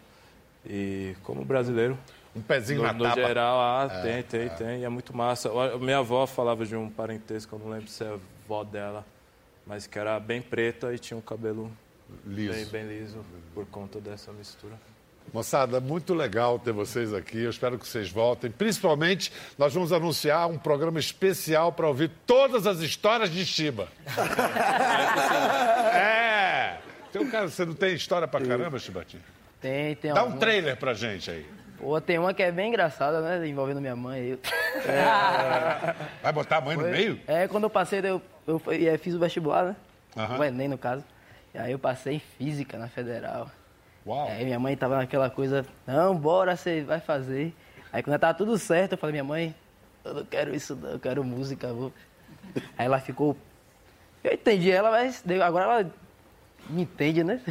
E 0.65 1.15
como 1.23 1.43
brasileiro, 1.43 1.97
Um 2.35 2.41
pezinho 2.41 2.81
no, 2.81 2.87
na 2.87 2.93
no 2.93 3.03
taba. 3.03 3.15
geral, 3.15 3.59
ah, 3.59 3.89
tem, 4.03 4.21
tem, 4.23 4.49
tem. 4.49 4.81
E 4.81 4.83
é 4.85 4.89
muito 4.89 5.15
massa. 5.15 5.49
Minha 5.79 5.99
avó 5.99 6.27
falava 6.27 6.65
de 6.65 6.75
um 6.75 6.89
parentesco, 6.89 7.55
eu 7.55 7.59
não 7.59 7.69
lembro 7.69 7.87
se 7.87 8.03
é 8.03 8.13
avó 8.45 8.63
dela, 8.63 9.05
mas 9.71 9.87
que 9.87 9.97
era 9.97 10.19
bem 10.19 10.41
preta 10.41 10.93
e 10.93 10.99
tinha 10.99 11.17
um 11.17 11.21
cabelo 11.21 11.71
Liso. 12.25 12.51
Bem, 12.53 12.65
bem 12.65 12.87
liso 12.89 13.23
por 13.53 13.65
conta 13.67 14.01
dessa 14.01 14.33
mistura. 14.33 14.73
Moçada, 15.33 15.79
muito 15.79 16.13
legal 16.13 16.59
ter 16.59 16.73
vocês 16.73 17.13
aqui. 17.13 17.37
Eu 17.41 17.49
espero 17.49 17.79
que 17.79 17.87
vocês 17.87 18.09
voltem. 18.09 18.51
Principalmente, 18.51 19.31
nós 19.57 19.73
vamos 19.73 19.93
anunciar 19.93 20.49
um 20.49 20.57
programa 20.57 20.99
especial 20.99 21.71
para 21.71 21.87
ouvir 21.87 22.11
todas 22.27 22.67
as 22.67 22.81
histórias 22.81 23.29
de 23.31 23.45
Shiba. 23.45 23.87
é! 25.95 26.79
Tem 27.13 27.21
um 27.21 27.31
cara, 27.31 27.47
você 27.47 27.63
não 27.63 27.73
tem 27.73 27.95
história 27.95 28.27
pra 28.27 28.41
caramba, 28.45 28.77
Chibatinho? 28.77 29.23
Tem, 29.61 29.95
tem 29.95 30.13
Dá 30.13 30.19
um 30.19 30.25
alguma. 30.25 30.39
trailer 30.41 30.75
pra 30.75 30.93
gente 30.93 31.31
aí. 31.31 31.45
Pô, 31.81 31.99
tem 31.99 32.19
uma 32.19 32.31
que 32.31 32.43
é 32.43 32.51
bem 32.51 32.67
engraçada, 32.67 33.21
né? 33.21 33.47
Envolvendo 33.47 33.81
minha 33.81 33.95
mãe 33.95 34.21
e 34.21 34.29
eu. 34.29 34.39
Vai 36.21 36.31
botar 36.31 36.57
a 36.57 36.61
mãe 36.61 36.77
no 36.77 36.83
meio? 36.83 37.19
É, 37.25 37.47
quando 37.47 37.63
eu 37.63 37.71
passei, 37.71 37.99
eu, 38.01 38.21
eu, 38.45 38.61
fiz 38.99 39.15
o 39.15 39.19
vestibular, 39.19 39.65
né? 39.65 39.75
Aham. 40.15 40.37
O 40.37 40.43
Enem, 40.43 40.67
no 40.67 40.77
caso. 40.77 41.03
E 41.55 41.57
aí 41.57 41.71
eu 41.71 41.79
passei 41.79 42.17
em 42.17 42.19
física 42.19 42.77
na 42.77 42.87
federal. 42.87 43.49
Uau. 44.05 44.27
Aí 44.27 44.45
minha 44.45 44.59
mãe 44.59 44.77
tava 44.77 44.95
naquela 44.95 45.27
coisa, 45.31 45.65
não, 45.87 46.15
bora, 46.15 46.55
você 46.55 46.83
vai 46.83 46.99
fazer. 46.99 47.51
Aí 47.91 48.03
quando 48.03 48.19
tava 48.19 48.35
tudo 48.35 48.59
certo, 48.59 48.91
eu 48.91 48.97
falei, 48.99 49.13
minha 49.13 49.23
mãe, 49.23 49.55
eu 50.05 50.13
não 50.13 50.25
quero 50.25 50.53
isso 50.53 50.75
não, 50.75 50.91
eu 50.91 50.99
quero 50.99 51.23
música, 51.23 51.73
vou. 51.73 51.91
Aí 52.77 52.85
ela 52.85 52.99
ficou. 52.99 53.35
Eu 54.23 54.33
entendi 54.33 54.69
ela, 54.69 54.91
mas 54.91 55.23
agora 55.43 55.65
ela 55.65 55.91
me 56.69 56.83
entende, 56.83 57.23
né? 57.23 57.41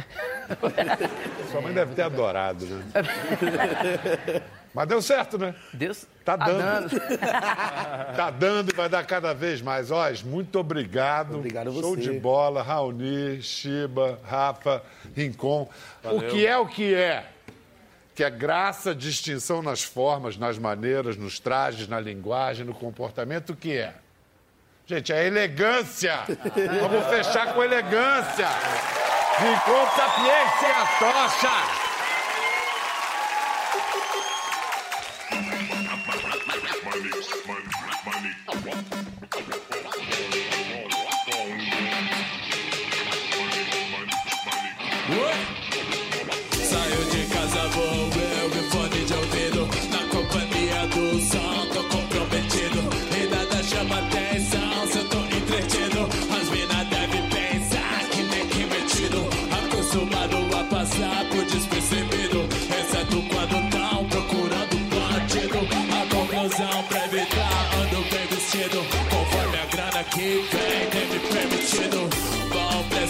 Sua 1.51 1.61
mãe 1.61 1.73
deve 1.73 1.93
ter 1.95 2.03
adorado, 2.03 2.65
né? 2.65 2.83
Mas 4.73 4.87
deu 4.87 5.01
certo, 5.01 5.37
né? 5.37 5.53
Deus 5.73 6.05
Tá 6.23 6.37
tá 6.37 6.45
dando. 6.45 6.89
dando. 6.89 7.01
Tá 8.15 8.29
dando 8.29 8.71
e 8.71 8.75
vai 8.75 8.87
dar 8.87 9.05
cada 9.05 9.33
vez 9.33 9.61
mais. 9.61 9.91
Oz, 9.91 10.23
muito 10.23 10.57
obrigado. 10.59 11.35
Obrigado 11.37 11.69
a 11.69 11.73
Show 11.73 11.95
você. 11.95 12.01
de 12.01 12.19
bola, 12.19 12.63
Raoni, 12.63 13.41
Shiba, 13.41 14.17
Rafa, 14.23 14.81
Rincon. 15.15 15.69
O 16.03 16.21
que 16.21 16.45
é 16.47 16.57
o 16.57 16.65
que 16.67 16.93
é? 16.93 17.25
Que 18.15 18.23
é 18.23 18.29
graça, 18.29 18.95
distinção 18.95 19.61
nas 19.61 19.83
formas, 19.83 20.37
nas 20.37 20.57
maneiras, 20.57 21.17
nos 21.17 21.37
trajes, 21.39 21.87
na 21.87 21.99
linguagem, 21.99 22.65
no 22.65 22.73
comportamento, 22.73 23.51
o 23.51 23.55
que 23.55 23.73
é? 23.77 23.93
Gente, 24.91 25.13
é 25.13 25.25
elegância. 25.25 26.19
Vamos 26.81 27.07
fechar 27.07 27.53
com 27.53 27.63
elegância. 27.63 28.49
Rincon, 29.39 29.87
sapiência 29.95 30.75
tocha. 30.99 31.90
A 66.51 66.53
conclusão 66.53 66.83
pra 66.83 67.05
evitar 67.05 67.69
ando 67.75 68.09
bem 68.09 68.27
vestido 68.27 68.85
Conforme 69.09 69.57
a 69.57 69.65
grana 69.67 70.03
que 70.03 70.45
vem 70.51 70.89
tem 70.89 71.07
me 71.07 71.19
permitido 71.19 72.31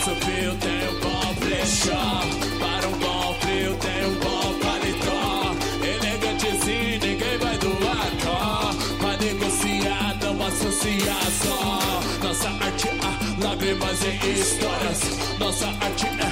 passo 0.02 0.16
frio, 0.16 0.56
tem 0.56 0.88
um 0.89 1.00
bom 1.00 1.34
brechó. 1.36 2.22
Para 2.60 2.88
um 2.88 2.98
bom 2.98 3.36
frio, 3.39 3.76
tem 3.78 4.06
um 4.06 4.16
bom 4.16 4.60
paletó. 4.60 5.56
Elegante 5.86 6.48
sim, 6.64 6.98
ninguém 6.98 7.38
vai 7.38 7.58
doar 7.60 8.12
tó. 8.24 8.72
Pra 9.00 9.18
negociar, 9.18 10.18
não 10.22 10.48
associar 10.48 11.32
só. 11.44 12.28
Nossa 12.28 12.50
arte 12.50 12.88
é 12.89 13.46
lágrimas 13.46 14.00
e 14.04 14.32
histórias. 14.32 15.00
Nossa 15.39 15.68
arte 15.68 16.08
é 16.08 16.31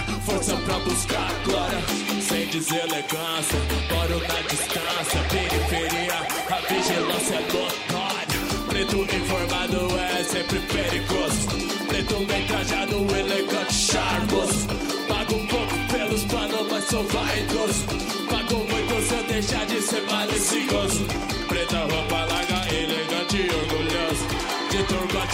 deselegância, 2.60 3.60
moro 3.90 4.20
na 4.28 4.42
distância. 4.42 5.20
Periferia, 5.30 6.16
a 6.50 6.74
vigilância 6.74 7.36
é 7.36 7.42
notória. 7.42 8.40
Preto 8.68 9.16
informado 9.16 10.00
é 10.00 10.24
sempre 10.24 10.60
perigoso. 10.60 11.48
Preto 11.88 12.26
bem 12.26 12.46
trajado, 12.48 12.96
elegante, 13.16 13.74
charmoso. 13.74 14.68
Pago 15.08 15.48
pouco 15.48 15.76
pelos 15.92 16.24
planos, 16.26 16.68
mas 16.70 16.84
sou 16.86 17.04
vaidoso. 17.04 17.86
Pago 18.30 18.56
muito 18.56 19.08
se 19.08 19.14
eu 19.14 19.24
deixar 19.24 19.66
de 19.66 19.82
ser 19.82 20.02
malicioso. 20.04 21.39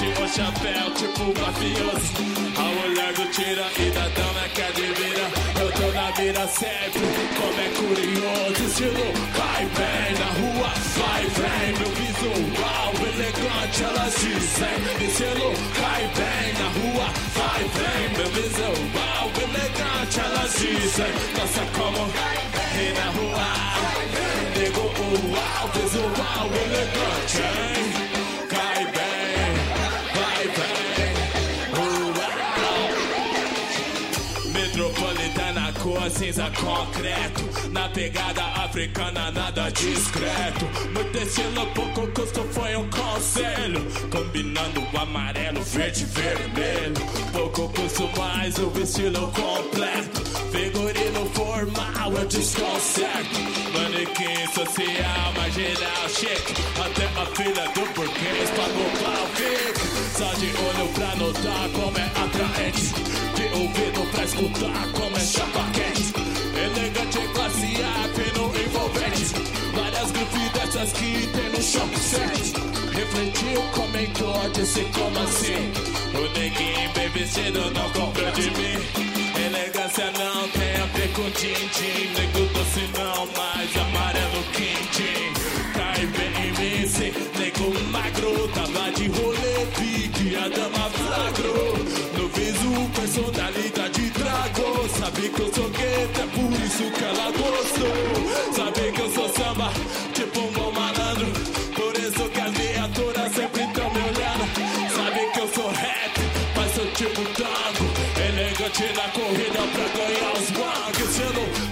Turbante 0.06 0.22
ou 0.22 0.28
chapéu, 0.28 0.91
tipo 0.91 1.39
mafioso. 1.39 2.14
A 2.58 2.64
mulher 2.64 3.14
do 3.14 3.26
tira 3.32 3.66
e 3.78 3.89
da 3.91 4.08
dama 4.10 4.47
que 4.53 4.62
admira. 4.62 5.32
Eu 5.60 5.72
tô 5.72 5.91
na 5.91 6.12
mira 6.18 6.47
sempre, 6.47 7.01
como 7.36 7.60
é 7.60 7.70
curioso. 7.70 8.64
Estilo 8.66 9.14
vai 9.36 9.66
bem 9.66 10.14
na 10.20 10.26
rua, 10.39 10.70
vai 10.97 11.26
vem. 11.26 11.74
Meu 11.80 11.89
visual 11.89 12.93
elegante, 13.14 13.84
elas 13.84 14.16
dizem. 14.16 15.08
Estilo 15.08 15.53
vai 15.80 16.03
bem 16.16 16.53
na 16.60 16.68
rua, 16.70 17.08
vai 17.34 17.64
vem. 17.64 18.18
Meu 18.18 18.30
visual 18.32 19.32
elegante, 19.41 20.20
elas 20.20 20.53
dizem. 20.53 21.12
Nossa, 21.38 21.66
como 21.74 22.10
e 22.76 22.93
na 22.93 23.10
rua. 23.12 23.45
Nego 24.58 24.82
uau, 25.32 25.68
visual 25.74 26.47
elegante, 26.47 27.38
hein? 27.38 28.05
Metropolitana, 34.66 35.72
cor 35.74 36.09
cinza 36.09 36.49
concreto. 36.59 37.70
Na 37.70 37.88
pegada 37.89 38.41
africana, 38.63 39.30
nada 39.30 39.70
discreto. 39.70 40.66
Muito 40.91 41.18
estilo, 41.20 41.68
pouco 41.76 42.07
custo, 42.07 42.43
foi 42.51 42.76
um 42.76 42.89
conselho. 42.89 43.80
Combinando 44.09 44.82
o 44.82 44.97
amarelo, 44.97 45.61
verde 45.61 46.01
e 46.01 46.05
vermelho. 46.05 46.95
Pouco 47.32 47.70
custo, 47.70 48.09
mais 48.18 48.57
o 48.57 48.72
estilo 48.82 49.32
completo. 49.34 50.24
Figurino 50.51 51.30
formal, 51.36 52.13
eu 52.18 52.26
desconcerto. 52.26 53.39
Manequim 53.72 54.47
social, 54.51 55.34
marginal, 55.38 56.09
chique. 56.09 56.53
Até 56.84 57.05
a 57.22 57.26
filha 57.36 57.70
do 57.70 57.93
burguês 57.93 58.49
pagou 58.49 58.89
pau 59.03 59.28
fique. 59.36 59.86
Só 60.18 60.34
de 60.34 60.47
olho 60.47 60.89
pra 60.93 61.16
notar 61.18 61.70
como 61.70 61.97
é 61.99 62.05
atraente. 62.05 63.14
Ouvido 63.56 64.06
pra 64.12 64.24
escutar 64.26 64.88
como 64.91 65.16
é 65.16 65.20
chapa 65.20 65.66
quente. 65.74 66.14
Elegante, 66.56 67.20
classe 67.34 67.74
A, 67.82 68.10
fino 68.14 68.51
envolvente. 68.64 69.26
Várias 69.74 70.12
grifes 70.12 70.51
dessas 70.51 70.91
que 70.93 71.28
tem 71.28 71.49
no 71.49 71.62
shopping 71.62 71.97
set. 71.97 72.53
Refletiu, 72.93 73.62
comentou, 73.74 74.49
disse 74.53 74.86
como 74.93 75.20
assim. 75.20 75.72
O 76.14 76.39
neguinho 76.39 76.91
bem 76.93 77.10
vestido 77.10 77.72
não 77.72 77.89
comprou 77.91 78.32
de 78.32 78.51
mim. 78.51 79.16
Elegância 79.45 80.06
não 80.12 80.49
tem 80.49 80.82
a 80.82 80.86
ver 80.88 81.12
com 81.14 81.24
din-din 81.24 82.10
Nego 82.14 82.53
doce 82.53 82.89
não, 82.97 83.28
mas 83.36 83.78
amarelo 83.78 84.43
quindim 84.53 85.34
Cai 85.95 86.05
bem 86.07 86.27
em 86.27 86.51
mim, 86.51 86.87
cê 86.89 87.13
nego 87.39 87.71
magro 87.89 88.49
Tava 88.49 88.91
de 88.91 89.07
rolê, 89.07 89.65
vi 89.77 90.09
que 90.09 90.35
a 90.35 90.49
dama 90.49 90.89
flagrou 90.89 91.77
No 92.17 92.27
viso, 92.27 92.89
personalidade 92.93 94.11
tragou 94.11 94.89
Sabe 94.89 95.29
que 95.29 95.41
eu 95.41 95.53
sou 95.53 95.69
gueto, 95.69 96.21
é 96.21 96.27
por 96.35 96.51
isso 96.65 96.91
que 96.91 97.01
ela 97.01 97.31
gostou 97.31 98.53
Sabe 98.53 98.91
que 98.91 99.01
eu 99.01 99.09
sou 99.09 99.29
samba, 99.29 99.71
tipo 100.13 100.41
um 100.41 100.51
bom 100.51 100.71
malandro 100.73 101.27
Por 101.73 101.93
isso 101.97 102.29
que 102.29 102.41
as 102.41 102.51
viaturas 102.51 103.31
sempre 103.31 103.65
tão 103.73 103.89
me 103.93 104.01
olhando 104.01 104.45
Sabe 104.93 105.31
que 105.31 105.39
eu 105.39 105.47
sou 105.47 105.71
rap, 105.71 106.11
mas 106.57 106.71
sou 106.75 106.85
tipo 106.91 107.21
tango 107.37 107.85
Elegante 108.19 108.83
na 108.97 109.07
corrida 109.13 109.61
pra 109.71 109.87
ganhar 109.95 110.33
os 110.33 110.51
bancos 110.51 110.85
vai 111.17 111.64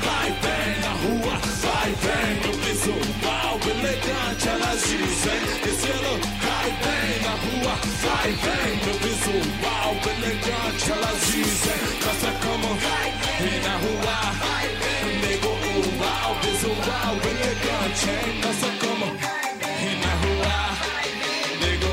Elegante 4.34 4.50
elas 4.50 4.82
dizem 4.82 5.42
Sendo 5.80 6.14
vai 6.42 6.70
bem 6.82 7.22
na 7.22 7.34
rua, 7.36 7.76
vai 8.02 8.32
bem 8.32 8.76
no 8.78 8.94
visual 9.00 9.96
Elegante 10.18 10.92
elas 10.92 11.22
dizem 11.28 11.82
Nossa 12.04 12.32
como 12.42 12.70
e 13.40 13.60
na 13.62 13.78
rua 13.78 14.18
Nego 15.22 15.50
uau, 16.00 16.36
visual 16.42 17.16
elegante 17.30 18.10
hein? 18.10 18.42
Nossa 18.42 18.70
como 18.80 19.06
e 19.80 19.96
na 20.02 20.14
rua 20.24 20.58
Nego 21.62 21.92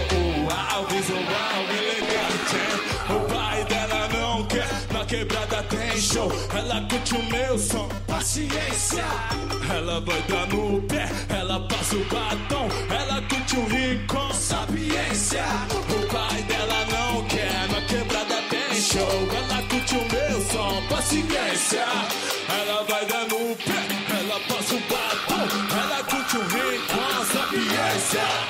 uau, 0.48 0.86
visual 0.86 1.60
elegante 1.78 2.56
hein? 2.56 3.16
O 3.16 3.20
pai 3.28 3.64
dela 3.66 4.08
não 4.08 4.46
quer 4.46 4.68
Na 4.90 5.04
quebrada 5.04 5.62
tem 5.64 6.00
show 6.00 6.32
Ela 6.54 6.80
curte 6.88 7.14
o 7.14 7.22
meu 7.24 7.58
som 7.58 7.99
Paciência. 8.20 9.02
Ela 9.74 9.98
vai 10.02 10.20
dar 10.28 10.46
no 10.48 10.82
pé 10.82 11.08
Ela 11.30 11.58
passa 11.60 11.96
o 11.96 12.04
batom 12.04 12.68
Ela 12.90 13.22
curte 13.22 13.56
o 13.56 13.64
rincon 13.64 14.30
Sapiência. 14.34 15.42
O 15.88 16.06
pai 16.12 16.42
dela 16.42 16.84
não 16.90 17.24
quer 17.28 17.66
Na 17.70 17.80
quebrada 17.80 18.42
tem 18.50 18.78
show. 18.78 19.26
Ela 19.34 19.62
curte 19.62 19.94
o 19.94 20.02
meu 20.12 20.40
som 20.52 20.86
Paciência. 20.90 21.86
Ela 22.60 22.84
vai 22.90 23.06
dar 23.06 23.24
no 23.24 23.56
pé 23.56 23.88
Ela 24.20 24.38
passa 24.40 24.74
o 24.74 24.80
batom 24.80 25.78
Ela 25.82 26.04
curte 26.04 26.36
o 26.36 26.42
rincon 26.42 27.24
Sapiência 27.24 28.49